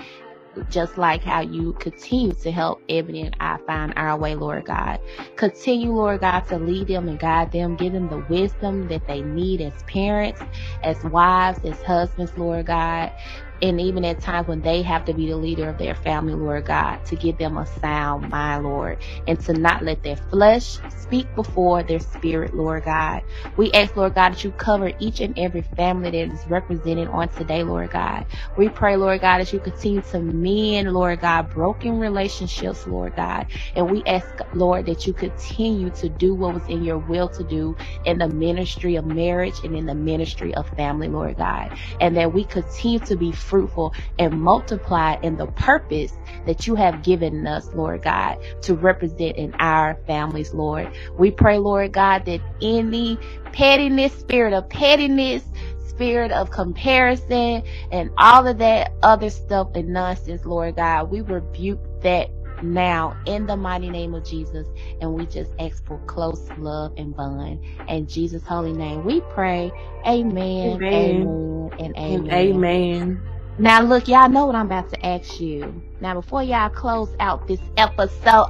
just 0.71 0.99
like 0.99 1.23
how 1.25 1.41
you 1.41 1.75
continue 1.75 2.33
to 2.33 2.53
help 2.53 2.83
Ebony 2.89 3.23
and 3.23 3.37
I 3.41 3.59
find 3.67 3.93
our 3.97 4.19
way, 4.19 4.35
Lord 4.37 4.67
God. 4.67 5.01
Continue, 5.37 5.93
Lord 5.93 6.21
God, 6.21 6.41
to 6.49 6.59
lead 6.59 6.89
them 6.89 7.09
and 7.09 7.19
guide 7.19 7.53
them, 7.53 7.77
give 7.77 7.93
them 7.95 8.09
the 8.09 8.19
wisdom 8.19 8.89
that 8.89 9.07
they 9.07 9.23
need 9.23 9.61
as 9.63 9.83
parents, 9.85 10.43
as 10.83 11.03
wives, 11.05 11.61
as 11.65 11.83
husbands, 11.83 12.37
Lord 12.39 12.67
God 12.67 13.13
and 13.62 13.81
even 13.81 14.05
at 14.05 14.20
times 14.20 14.49
when 14.49 14.62
they 14.62 14.83
have 14.83 15.05
to 15.07 15.14
be 15.14 15.29
the 15.29 15.37
leader 15.37 15.68
of 15.70 15.79
their 15.79 15.94
family, 15.96 16.35
Lord 16.35 16.66
God, 16.66 17.01
to 17.07 17.16
give 17.16 17.38
them 17.38 17.57
a 17.59 17.66
sound 17.66 18.31
mind, 18.31 18.64
Lord, 18.64 18.99
and 19.27 19.40
to 19.42 19.55
not 19.55 19.85
let 19.85 20.03
their 20.03 20.16
flesh 20.16 20.81
speak 20.88 21.35
before 21.35 21.83
their 21.83 22.01
spirit, 22.01 22.55
Lord 22.55 22.85
God. 22.85 23.23
We 23.57 23.73
ask, 23.73 23.96
Lord 23.96 24.14
God, 24.14 24.31
that 24.33 24.44
you 24.44 24.53
cover 24.53 24.92
each 24.99 25.20
and 25.20 25.35
every 25.38 25.62
family 25.62 26.11
that 26.11 26.33
is 26.33 26.46
represented 26.46 27.09
on 27.09 27.29
today, 27.31 27.64
Lord 27.64 27.90
God. 27.90 28.27
We 28.57 28.68
pray, 28.70 28.96
Lord 28.96 29.20
God, 29.23 29.38
that 29.40 29.53
you 29.53 29.61
continue 29.61 30.03
to 30.03 30.20
mend, 30.20 30.92
Lord 30.92 31.20
God, 31.20 31.49
broken 31.51 31.99
relationships, 31.99 32.87
Lord 32.87 33.14
God. 33.14 33.46
And 33.75 33.88
we 33.90 34.05
ask, 34.07 34.29
Lord, 34.53 34.87
that 34.87 35.07
you 35.07 35.14
continue 35.14 35.90
to 35.92 36.09
do 36.09 36.35
what 36.35 36.55
was 36.55 36.66
in 36.68 36.83
your 36.83 36.99
will 36.99 37.29
to 37.31 37.44
do 37.44 37.77
in 38.05 38.18
the 38.18 38.29
ministry 38.29 38.96
of 38.96 39.07
marriage 39.07 39.61
and 39.64 39.75
in 39.77 39.87
the 39.87 39.94
ministry 39.94 40.55
of 40.55 40.68
family, 40.77 41.09
Lord 41.09 41.37
God. 41.37 41.70
And 42.01 42.16
that 42.16 42.33
we 42.33 42.44
continue 42.44 43.01
to 43.01 43.16
be 43.16 43.33
fruitful 43.51 43.95
and 44.19 44.41
multiply 44.41 45.17
in 45.23 45.37
the 45.39 45.49
purpose 45.49 46.19
that 46.47 46.67
you 46.69 46.77
have 46.77 47.03
given 47.03 47.47
us, 47.47 47.71
Lord 47.75 48.03
God, 48.05 48.39
to 48.63 48.77
represent 48.77 49.37
in 49.39 49.55
our 49.61 49.99
families, 50.09 50.55
Lord. 50.55 50.91
We 51.19 51.33
pray, 51.33 51.59
Lord 51.59 51.93
God, 51.93 52.27
that 52.27 52.43
any 52.63 53.21
pettiness, 53.53 54.15
spirit 54.15 54.55
of 54.55 54.71
pettiness, 54.71 55.45
spirit 55.79 56.33
of 56.33 56.51
comparison, 56.51 57.65
and 57.93 58.11
all 58.19 58.49
of 58.49 58.59
that 58.61 58.93
other 59.03 59.31
stuff 59.31 59.71
and 59.77 59.91
nonsense, 59.91 60.47
Lord 60.47 60.77
God, 60.77 61.11
we 61.11 61.23
rebuke 61.23 61.81
that 62.03 62.31
now 62.63 63.17
in 63.27 63.47
the 63.47 63.57
mighty 63.59 63.91
name 63.91 64.15
of 64.15 64.25
Jesus. 64.25 64.69
And 65.01 65.15
we 65.15 65.27
just 65.27 65.53
ask 65.61 65.85
for 65.87 66.01
close 66.07 66.51
love 66.57 66.93
and 66.99 67.17
bond. 67.17 67.61
In 67.89 68.09
Jesus' 68.09 68.47
holy 68.47 68.75
name, 68.75 69.05
we 69.05 69.23
pray. 69.23 69.75
Amen. 70.07 70.83
Amen. 70.93 70.93
Amen 70.95 71.71
and 71.79 71.97
amen. 71.99 72.65
And 72.65 72.69
amen. 72.91 73.30
Now, 73.59 73.83
look, 73.83 74.09
y'all 74.09 74.29
know 74.29 74.47
what 74.47 74.55
I'm 74.55 74.67
about 74.67 74.89
to 74.91 75.07
ask 75.07 75.41
you. 75.41 75.83
Now, 76.01 76.15
before 76.15 76.43
y'all 76.43 76.71
close 76.71 77.15
out 77.21 77.47
this 77.47 77.61
episode, 77.77 78.47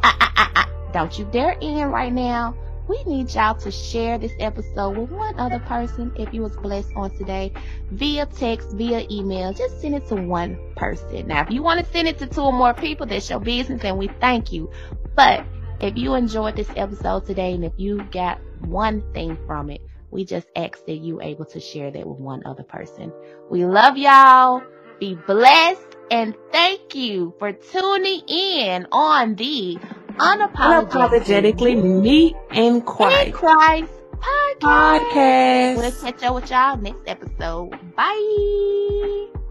don't 0.92 1.18
you 1.18 1.24
dare 1.26 1.56
end 1.60 1.92
right 1.92 2.12
now. 2.12 2.56
We 2.88 3.04
need 3.04 3.32
y'all 3.32 3.54
to 3.54 3.70
share 3.70 4.18
this 4.18 4.32
episode 4.40 4.96
with 4.96 5.10
one 5.10 5.38
other 5.38 5.60
person 5.60 6.12
if 6.16 6.34
you 6.34 6.42
was 6.42 6.56
blessed 6.56 6.90
on 6.96 7.16
today 7.16 7.52
via 7.92 8.26
text, 8.26 8.72
via 8.72 9.06
email. 9.08 9.52
Just 9.52 9.80
send 9.80 9.94
it 9.94 10.08
to 10.08 10.16
one 10.16 10.58
person. 10.76 11.28
Now, 11.28 11.42
if 11.42 11.50
you 11.50 11.62
want 11.62 11.84
to 11.84 11.92
send 11.92 12.08
it 12.08 12.18
to 12.18 12.26
two 12.26 12.40
or 12.40 12.52
more 12.52 12.74
people, 12.74 13.06
that's 13.06 13.30
your 13.30 13.38
business 13.38 13.84
and 13.84 13.96
we 13.96 14.08
thank 14.20 14.50
you. 14.50 14.70
But 15.14 15.44
if 15.80 15.96
you 15.96 16.14
enjoyed 16.14 16.56
this 16.56 16.70
episode 16.74 17.26
today 17.26 17.52
and 17.52 17.64
if 17.64 17.72
you 17.76 18.02
got 18.10 18.40
one 18.60 19.02
thing 19.12 19.38
from 19.46 19.70
it, 19.70 19.82
we 20.10 20.24
just 20.24 20.48
ask 20.56 20.84
that 20.86 20.96
you 20.96 21.20
able 21.20 21.44
to 21.44 21.60
share 21.60 21.92
that 21.92 22.06
with 22.06 22.18
one 22.18 22.42
other 22.44 22.64
person. 22.64 23.12
We 23.48 23.64
love 23.64 23.96
y'all. 23.96 24.62
Be 25.00 25.14
blessed 25.26 25.96
and 26.10 26.34
thank 26.52 26.94
you 26.94 27.34
for 27.38 27.52
tuning 27.52 28.20
in 28.28 28.86
on 28.92 29.34
the 29.34 29.78
Unapologetically, 30.18 31.80
Unapologetically 31.80 32.02
Me 32.02 32.34
in 32.52 32.82
Christ, 32.82 33.32
Christ 33.32 33.92
podcast. 34.20 34.60
podcast. 34.60 35.76
We'll 35.76 36.12
catch 36.12 36.22
up 36.22 36.34
with 36.34 36.50
y'all 36.50 36.76
next 36.76 37.02
episode. 37.06 37.70
Bye. 37.96 39.49